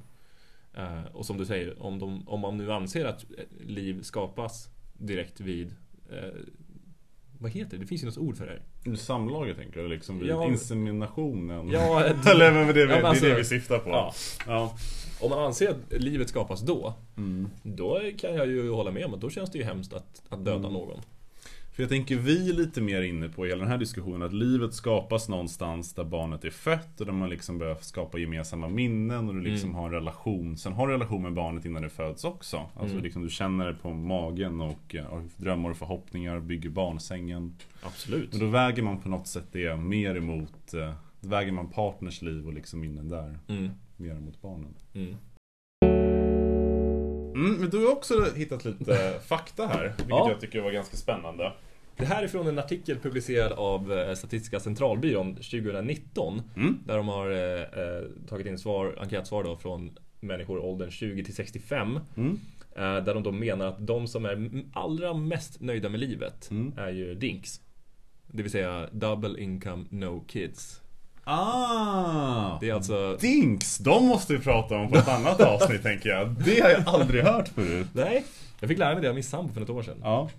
Eh, 0.73 1.03
och 1.05 1.25
som 1.25 1.37
du 1.37 1.45
säger, 1.45 1.83
om, 1.83 1.99
de, 1.99 2.27
om 2.27 2.39
man 2.39 2.57
nu 2.57 2.71
anser 2.71 3.05
att 3.05 3.25
liv 3.67 4.01
skapas 4.01 4.69
direkt 4.97 5.39
vid 5.39 5.75
eh, 6.11 6.29
vad 7.41 7.51
heter 7.51 7.71
det? 7.71 7.77
Det 7.77 7.87
finns 7.87 8.01
ju 8.03 8.05
något 8.05 8.17
ord 8.17 8.37
för 8.37 8.45
det 8.45 8.51
här. 8.85 8.95
Samlaget 8.95 9.57
tänker 9.57 9.81
du? 9.81 9.87
Liksom 9.87 10.19
vid 10.19 10.29
Ja. 10.29 10.47
inseminationen? 10.47 11.69
Ja, 11.69 12.03
Eller 12.31 12.51
men 12.51 12.67
det, 12.67 12.79
Ja, 12.81 12.87
det, 12.87 12.95
men 12.95 13.05
alltså- 13.05 13.25
det 13.25 13.31
är 13.31 13.35
det 13.35 13.41
vi 13.41 13.47
syftar 13.47 13.79
på. 13.79 13.89
Ja. 13.89 14.13
Ja. 14.47 14.75
Om 15.21 15.29
man 15.29 15.39
anser 15.39 15.69
att 15.69 16.01
livet 16.01 16.29
skapas 16.29 16.61
då, 16.61 16.93
Mm. 17.17 17.49
då 17.63 18.01
kan 18.19 18.35
jag 18.35 18.47
ju 18.47 18.69
hålla 18.71 18.91
med 18.91 19.05
om 19.05 19.13
att 19.13 19.21
då 19.21 19.29
känns 19.29 19.51
det 19.51 19.57
ju 19.57 19.63
hemskt 19.63 19.93
att, 19.93 20.21
att 20.29 20.45
döda 20.45 20.57
Mm. 20.59 20.73
någon. 20.73 21.01
För 21.73 21.83
jag 21.83 21.89
tänker 21.89 22.15
vi 22.15 22.49
är 22.49 22.53
lite 22.53 22.81
mer 22.81 23.01
inne 23.01 23.29
på 23.29 23.45
i 23.45 23.49
hela 23.49 23.59
den 23.61 23.71
här 23.71 23.77
diskussionen 23.77 24.21
att 24.21 24.33
livet 24.33 24.73
skapas 24.73 25.29
någonstans 25.29 25.93
där 25.93 26.03
barnet 26.03 26.45
är 26.45 26.49
fött 26.49 26.99
och 26.99 27.05
där 27.05 27.13
man 27.13 27.29
liksom 27.29 27.57
börjar 27.57 27.75
skapa 27.81 28.17
gemensamma 28.19 28.67
minnen 28.69 29.27
och 29.29 29.35
du 29.35 29.41
liksom 29.41 29.69
Mm. 29.69 29.79
har 29.79 29.85
en 29.87 29.91
relation. 29.93 30.57
Sen 30.57 30.73
har 30.73 30.87
du 30.87 30.93
en 30.93 30.99
relation 30.99 31.21
med 31.23 31.33
barnet 31.33 31.65
innan 31.65 31.81
det 31.81 31.89
föds 31.89 32.23
också. 32.23 32.57
Alltså 32.57 32.93
Mm. 32.93 33.03
liksom 33.03 33.23
du 33.23 33.29
känner 33.29 33.65
det 33.67 33.73
på 33.73 33.93
magen 33.93 34.61
och 34.61 34.95
eh, 34.95 35.05
har 35.05 35.23
drömmar 35.37 35.69
och 35.69 35.77
förhoppningar, 35.77 36.39
bygger 36.39 36.69
barnsängen. 36.69 37.55
Absolut. 37.83 38.31
Men 38.31 38.39
då 38.39 38.45
väger 38.47 38.83
man 38.83 38.99
på 38.99 39.09
något 39.09 39.27
sätt 39.27 39.47
det 39.51 39.75
mer 39.77 40.15
emot 40.15 40.73
eh, 40.73 40.93
Då 41.21 41.27
väger 41.29 41.51
man 41.51 41.69
partners 41.69 42.21
liv 42.21 42.47
och 42.47 42.53
liksom 42.53 42.79
minnen 42.79 43.09
där 43.09 43.39
Mm. 43.47 43.69
mer 43.97 44.11
emot 44.15 44.41
barnen. 44.41 44.73
Mm. 47.35 47.53
Men 47.53 47.69
du 47.69 47.77
har 47.85 47.91
också 47.91 48.25
hittat 48.35 48.65
lite 48.65 49.19
fakta 49.27 49.67
här, 49.67 49.83
vilket 49.83 50.05
Ja. 50.09 50.29
jag 50.29 50.39
tycker 50.41 50.61
var 50.61 50.71
ganska 50.71 50.97
spännande. 50.97 51.53
Det 51.97 52.05
här 52.05 52.23
är 52.23 52.27
från 52.27 52.47
en 52.47 52.59
artikel 52.59 52.99
publicerad 52.99 53.51
av 53.51 53.93
eh, 53.93 54.13
Statistiska 54.13 54.59
centralbyrån 54.59 55.35
2019. 55.35 56.41
Mm. 56.55 56.77
Där 56.85 56.97
de 56.97 57.07
har 57.07 57.31
eh, 57.31 57.61
eh, 57.61 58.03
tagit 58.29 58.47
in 58.47 58.57
svar, 58.59 58.95
enkätsvar 58.99 59.43
då 59.43 59.57
från 59.57 59.97
människor 60.19 60.57
i 60.59 60.61
åldern 60.61 60.91
20 60.91 61.23
till 61.23 61.35
65. 61.35 61.99
Mm. 62.17 62.39
Eh, 62.75 62.81
där 63.03 63.13
de 63.13 63.23
då 63.23 63.31
menar 63.31 63.65
att 63.67 63.87
de 63.87 64.07
som 64.07 64.25
är 64.25 64.63
allra 64.73 65.13
mest 65.13 65.61
nöjda 65.61 65.89
med 65.89 65.99
livet 65.99 66.51
Mm. 66.51 66.73
är 66.77 66.89
ju 66.91 67.15
DINKs. 67.15 67.61
Det 68.27 68.43
vill 68.43 68.51
säga 68.51 68.87
Double 68.91 69.41
Income 69.41 69.85
No 69.89 70.23
Kids. 70.27 70.80
Ah! 71.23 72.57
Det 72.61 72.69
är 72.69 72.73
alltså... 72.73 73.17
Dinks! 73.21 73.77
De 73.77 74.05
måste 74.07 74.33
vi 74.33 74.39
prata 74.39 74.75
om 74.75 74.91
på 74.91 74.97
ett 74.97 75.07
annat 75.07 75.41
avsnitt 75.61 75.83
tänker 75.83 76.09
jag. 76.09 76.29
Det 76.45 76.59
har 76.61 76.69
jag 76.69 76.83
aldrig 76.85 77.23
hört 77.23 77.47
förut. 77.47 77.87
Nej, 77.93 78.23
jag 78.59 78.67
fick 78.69 78.77
lära 78.77 78.93
mig 78.93 79.01
det 79.01 79.09
av 79.09 79.15
min 79.15 79.23
sambo 79.23 79.53
för 79.53 79.59
något 79.61 79.69
år 79.69 79.83
sedan. 79.83 79.97
Ja. 80.03 80.29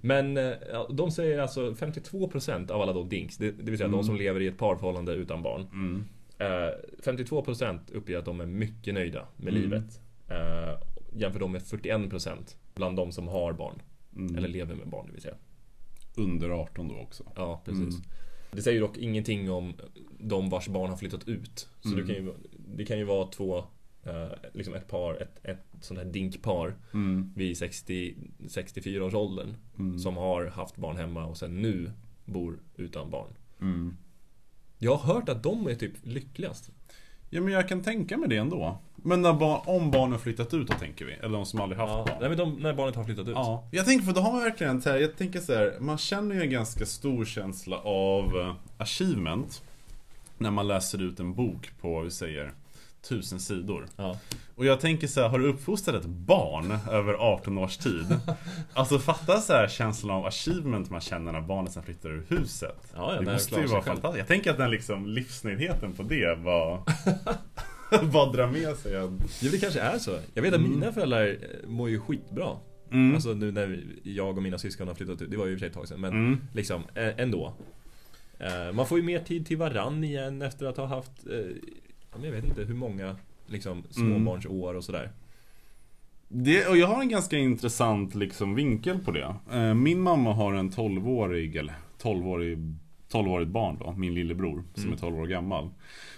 Men 0.00 0.36
eh, 0.36 0.52
de 0.90 1.10
säger 1.10 1.38
alltså 1.38 1.70
52% 1.70 2.70
av 2.70 2.82
alla 2.82 2.92
då 2.92 3.02
DINKs, 3.04 3.36
det, 3.36 3.50
det 3.50 3.70
vill 3.70 3.78
säga 3.78 3.88
de 3.88 4.04
som 4.04 4.16
lever 4.16 4.40
i 4.40 4.46
ett 4.46 4.58
parförhållande 4.58 5.12
utan 5.12 5.42
barn. 5.42 5.66
Mm. 5.72 6.04
Eh, 6.38 6.72
52% 7.04 7.78
uppger 7.94 8.18
att 8.18 8.24
de 8.24 8.40
är 8.40 8.46
mycket 8.46 8.94
nöjda 8.94 9.24
med 9.36 9.48
Mm. 9.56 9.62
livet. 9.62 10.00
Eh, 10.28 10.74
jämför 11.16 11.40
de 11.40 11.52
med 11.52 11.62
41% 11.62 12.56
bland 12.74 12.96
de 12.96 13.12
som 13.12 13.28
har 13.28 13.52
barn. 13.52 13.82
Mm. 14.16 14.36
Eller 14.36 14.48
lever 14.48 14.74
med 14.74 14.88
barn, 14.88 15.06
det 15.06 15.12
vill 15.12 15.22
säga. 15.22 15.34
Under 16.16 16.50
18 16.50 16.88
då 16.88 16.94
också. 17.00 17.24
Ja, 17.36 17.62
precis. 17.64 17.94
Mm. 18.50 18.56
Det 18.56 18.62
säger 18.62 18.80
dock 18.80 18.96
ingenting 18.96 19.50
om 19.50 19.74
de 20.20 20.50
vars 20.50 20.68
barn 20.68 20.90
har 20.90 20.96
flyttat 20.96 21.28
ut. 21.28 21.68
Så 21.80 21.88
Mm. 21.88 22.00
det, 22.06 22.14
kan 22.14 22.24
ju, 22.24 22.34
det 22.76 22.84
kan 22.84 22.98
ju 22.98 23.04
vara 23.04 23.26
två, 23.26 23.58
eh, 24.04 24.28
liksom 24.54 24.74
ett 24.74 24.88
par, 24.88 25.14
ett, 25.22 25.44
ett 25.44 25.66
sånt 25.80 26.00
här 26.00 26.06
dinkpar 26.06 26.76
Mm. 26.94 27.32
vid 27.36 27.58
60, 27.58 28.14
64 28.48 29.04
års 29.04 29.14
åldern 29.14 29.56
Mm. 29.78 29.98
som 29.98 30.16
har 30.16 30.46
haft 30.46 30.76
barn 30.76 30.96
hemma 30.96 31.26
och 31.26 31.36
sen 31.36 31.62
nu 31.62 31.90
bor 32.24 32.58
utan 32.76 33.10
barn. 33.10 33.30
Mm. 33.60 33.96
Jag 34.78 34.96
har 34.96 35.14
hört 35.14 35.28
att 35.28 35.42
de 35.42 35.66
är 35.66 35.74
typ 35.74 35.92
lyckligast. 36.02 36.70
Ja 37.30 37.40
men 37.40 37.52
jag 37.52 37.68
kan 37.68 37.82
tänka 37.82 38.16
mig 38.16 38.28
det 38.28 38.36
ändå. 38.36 38.78
Men 39.02 39.22
när 39.22 39.32
barn, 39.32 39.60
om 39.66 39.90
barnen 39.90 40.18
flyttat 40.18 40.54
ut 40.54 40.66
då 40.68 40.74
tänker 40.74 41.04
vi? 41.04 41.12
Eller 41.12 41.28
de 41.36 41.46
som 41.46 41.60
aldrig 41.60 41.80
haft 41.80 41.90
Ja, 41.92 42.04
barn? 42.08 42.16
nej, 42.20 42.28
men 42.28 42.38
de, 42.38 42.54
när 42.62 42.74
barnet 42.74 42.96
har 42.96 43.04
flyttat 43.04 43.28
ut. 43.28 43.34
Ja, 43.34 43.68
jag 43.70 43.86
tänker 43.86 44.06
för 44.06 44.12
då 44.12 44.20
har 44.20 44.32
man 44.32 44.40
verkligen 44.42 44.82
så 44.82 44.90
här, 44.90 44.96
jag 44.98 45.16
tänker 45.16 45.40
så 45.40 45.54
här, 45.54 45.76
man 45.80 45.98
känner 45.98 46.34
ju 46.34 46.42
en 46.42 46.50
ganska 46.50 46.86
stor 46.86 47.24
känsla 47.24 47.76
av 47.78 48.40
eh, 48.40 48.54
achievement 48.78 49.62
när 50.38 50.50
man 50.50 50.68
läser 50.68 51.02
ut 51.02 51.20
en 51.20 51.34
bok 51.34 51.70
på, 51.80 52.00
vi 52.00 52.10
säger, 52.10 52.52
tusen 53.08 53.40
sidor. 53.40 53.86
Ja. 53.96 54.16
Och 54.56 54.66
jag 54.66 54.80
tänker 54.80 55.06
så 55.06 55.20
här, 55.20 55.28
har 55.28 55.38
du 55.38 55.48
uppfostrat 55.48 55.96
ett 55.96 56.06
barn 56.06 56.78
över 56.90 57.14
18 57.14 57.58
års 57.58 57.76
tid? 57.76 58.06
Alltså 58.72 58.98
fatta 58.98 59.40
så 59.40 59.52
här 59.52 59.68
känslan 59.68 60.16
av 60.16 60.26
achievement 60.26 60.90
man 60.90 61.00
känner 61.00 61.32
när 61.32 61.40
barnet 61.40 61.72
sen 61.72 61.82
flyttar 61.82 62.10
ur 62.10 62.26
huset. 62.28 62.92
Ja, 62.96 63.14
ja, 63.14 63.20
det 63.20 63.32
måste 63.32 63.60
ju 63.60 63.66
vara 63.66 63.82
fantastiskt. 63.82 64.18
Jag 64.18 64.26
tänker 64.28 64.50
att 64.50 64.58
den 64.58 64.70
liksom 64.70 65.06
livsnöjdheten 65.06 65.92
på 65.92 66.02
det 66.02 66.34
var 66.34 66.82
Bara 68.12 68.32
dra 68.32 68.46
med 68.46 68.76
sig 68.76 68.94
en... 68.96 69.20
Ja, 69.42 69.50
det 69.50 69.58
kanske 69.58 69.80
är 69.80 69.98
så. 69.98 70.18
Jag 70.34 70.42
vet 70.42 70.54
att 70.54 70.60
Mm. 70.60 70.70
mina 70.70 70.92
föräldrar 70.92 71.26
eh, 71.26 71.68
mår 71.68 71.90
ju 71.90 72.00
skitbra. 72.00 72.56
Mm. 72.92 73.14
Alltså 73.14 73.34
nu 73.34 73.52
när 73.52 73.84
jag 74.02 74.36
och 74.36 74.42
mina 74.42 74.58
syskon 74.58 74.88
har 74.88 74.94
flyttat 74.94 75.22
ut. 75.22 75.30
Det 75.30 75.36
var 75.36 75.46
ju 75.46 75.52
i 75.52 75.54
och 75.56 75.58
för 75.58 75.60
sig 75.60 75.68
ett 75.68 75.74
tag 75.74 75.88
sedan. 75.88 76.00
Men 76.00 76.12
Mm. 76.12 76.40
liksom 76.52 76.82
ä- 76.94 77.14
ändå. 77.18 77.52
Eh, 78.38 78.72
Man 78.72 78.86
får 78.86 78.98
ju 78.98 79.04
mer 79.04 79.18
tid 79.18 79.46
till 79.46 79.56
varann 79.56 80.04
igen 80.04 80.42
efter 80.42 80.66
att 80.66 80.76
ha 80.76 80.86
haft, 80.86 81.26
eh, 81.26 82.22
jag 82.24 82.30
vet 82.32 82.44
inte 82.44 82.62
hur 82.64 82.74
många 82.74 83.16
liksom, 83.46 83.82
småbarnsår 83.90 84.74
och 84.74 84.84
sådär. 84.84 85.10
Det, 86.28 86.66
och 86.66 86.76
jag 86.76 86.86
har 86.86 87.00
en 87.02 87.08
ganska 87.08 87.36
intressant 87.36 88.14
liksom, 88.14 88.54
vinkel 88.54 88.98
på 88.98 89.10
det. 89.10 89.34
Eh, 89.52 89.74
Min 89.74 90.00
mamma 90.00 90.32
har 90.32 90.54
en 90.54 90.70
12-årig, 90.70 91.56
eller 91.56 91.74
12-årig 92.02 92.58
12-årigt 93.12 93.50
barn 93.50 93.76
då, 93.80 93.94
min 93.96 94.14
lillebror, 94.14 94.64
som 94.74 94.82
Mm. 94.82 94.94
är 94.94 94.98
12 94.98 95.16
år 95.18 95.26
gammal. 95.26 95.70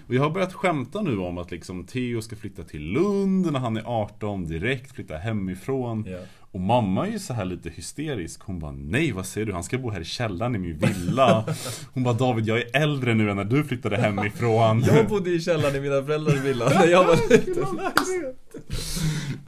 Och 0.06 0.14
jag 0.14 0.22
har 0.22 0.30
börjat 0.30 0.52
skämta 0.52 1.00
nu 1.02 1.18
om 1.18 1.38
att 1.38 1.50
liksom 1.50 1.84
Theo 1.84 2.22
ska 2.22 2.36
flytta 2.36 2.62
till 2.62 2.82
Lund 2.82 3.52
när 3.52 3.60
han 3.60 3.76
är 3.76 3.82
18, 3.86 4.44
direkt 4.48 4.92
flytta 4.92 5.16
hemifrån. 5.16 6.04
Ja. 6.08 6.18
Och 6.52 6.60
mamma 6.60 7.06
är 7.06 7.10
ju 7.12 7.18
så 7.18 7.32
här 7.34 7.44
lite 7.44 7.70
hysterisk. 7.70 8.40
Hon 8.42 8.58
bara 8.58 8.72
nej 8.72 9.12
vad 9.12 9.26
säger 9.26 9.46
du? 9.46 9.52
Han 9.52 9.64
ska 9.64 9.78
bo 9.78 9.90
här 9.90 10.00
i 10.00 10.04
källaren 10.04 10.54
i 10.54 10.58
min 10.58 10.78
villa. 10.78 11.44
Hon 11.94 12.02
bara 12.02 12.14
David 12.14 12.46
jag 12.46 12.58
är 12.58 12.82
äldre 12.82 13.14
nu 13.14 13.30
än 13.30 13.36
när 13.36 13.44
du 13.44 13.64
flyttade 13.64 13.96
hemifrån. 13.96 14.82
Jag 14.86 15.08
bodde 15.08 15.30
i 15.30 15.40
källaren 15.40 15.76
i 15.76 15.80
mina 15.80 16.02
föräldrars 16.02 16.44
villa 16.44 16.68
när 16.68 16.86
jag 16.86 17.04
var 17.04 17.16
liten. 17.30 17.64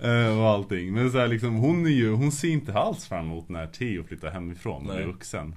Eh, 0.03 0.39
och 0.41 0.49
allting. 0.49 0.93
Men 0.93 1.11
så 1.13 1.19
här, 1.19 1.29
liksom, 1.29 1.55
hon, 1.55 1.87
är 1.87 1.91
ju, 1.91 2.13
hon 2.13 2.33
ser 2.33 2.49
inte 2.49 2.73
alls 2.75 3.07
fram 3.07 3.25
emot 3.27 3.49
när 3.49 3.67
Theo 3.67 4.05
flyttar 4.05 4.31
hemifrån 4.31 4.85
Nej. 4.89 5.03
är 5.03 5.07
vuxen. 5.07 5.55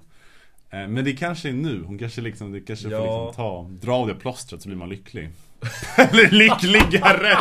Eh, 0.70 0.88
men 0.88 1.06
det 1.06 1.14
kanske 1.14 1.50
är 1.50 1.54
nu. 1.54 1.84
Hon 1.84 1.98
kanske 2.00 2.22
liksom, 2.22 2.52
det 2.52 2.62
kanske 2.62 2.90
Ja. 2.90 2.98
får 2.98 3.26
liksom 3.26 3.34
ta, 3.36 3.70
dra 3.88 3.96
av 3.96 4.08
det 4.08 4.16
plåstret 4.16 4.62
så 4.62 4.70
blir 4.70 4.78
man 4.78 4.90
lycklig. 4.90 5.30
Eller 5.98 6.30
lyckligare 6.32 7.38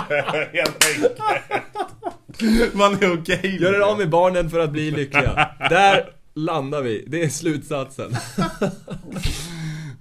helt 0.53 0.87
enkelt. 0.95 1.19
Man 2.75 2.93
är 2.93 3.21
okej 3.21 3.59
Gör 3.61 3.71
med 3.73 3.81
er 3.81 3.85
av 3.85 3.99
med 3.99 4.11
barnen 4.11 4.51
för 4.51 4.59
att 4.61 4.71
bli 4.71 4.91
lyckliga. 4.91 5.51
Där 5.59 6.11
landar 6.35 6.83
vi. 6.83 7.05
Det 7.07 7.23
är 7.25 7.29
slutsatsen. 7.29 8.13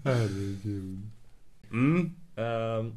Herregud. 0.03 1.09
Mm. 1.71 2.11
Ehm, 2.35 2.93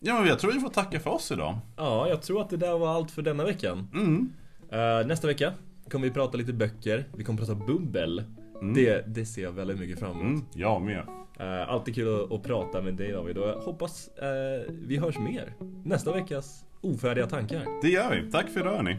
Ja 0.00 0.14
men 0.18 0.26
jag 0.28 0.38
tror 0.38 0.52
vi 0.52 0.60
får 0.60 0.68
tacka 0.68 1.00
för 1.00 1.10
oss 1.10 1.30
idag. 1.32 1.58
ja, 1.76 2.08
jag 2.08 2.22
tror 2.22 2.40
att 2.42 2.50
det 2.50 2.56
där 2.56 2.78
var 2.78 2.94
allt 2.94 3.10
för 3.10 3.22
denna 3.22 3.44
veckan. 3.44 3.88
Mm. 3.94 4.32
Eh, 4.72 5.06
nästa 5.06 5.26
vecka 5.26 5.52
kommer 5.90 6.06
vi 6.08 6.12
prata 6.14 6.36
lite 6.36 6.52
böcker. 6.52 7.04
Vi 7.16 7.24
kommer 7.24 7.38
prata 7.38 7.54
bubbel. 7.54 8.24
Mm. 8.60 8.74
Det, 8.74 9.04
det 9.06 9.26
ser 9.26 9.42
jag 9.42 9.52
väldigt 9.52 9.78
mycket 9.78 9.98
fram 9.98 10.10
emot. 10.10 10.22
Mm. 10.22 10.44
Jag 10.54 10.82
med. 10.82 11.02
Eh, 11.40 11.68
alltid 11.68 11.94
kul 11.94 12.24
att, 12.24 12.32
att 12.32 12.42
prata 12.42 12.82
med 12.82 12.94
dig 12.94 13.12
David 13.12 13.38
och 13.38 13.48
jag 13.48 13.56
hoppas 13.56 14.08
eh, 14.08 14.72
vi 14.82 14.96
hörs 14.96 15.18
mer. 15.18 15.54
Nästa 15.84 16.12
veckas 16.12 16.64
ofärdiga 16.80 17.26
tankar. 17.26 17.82
Det 17.82 17.88
gör 17.88 18.10
vi. 18.10 18.30
Tack 18.30 18.48
för 18.48 18.60
idag 18.60 18.76
hörni. 18.76 18.96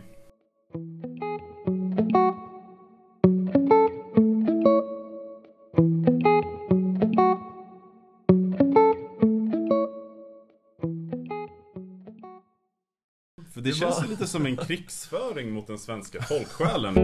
Det, 13.63 13.73
känns 13.73 14.09
lite 14.09 14.27
som 14.27 14.45
en 14.45 14.57
krigsföring 14.67 15.51
mot 15.51 15.67
den 15.67 15.79
svenska 15.79 16.21
folksjälen. 16.21 16.95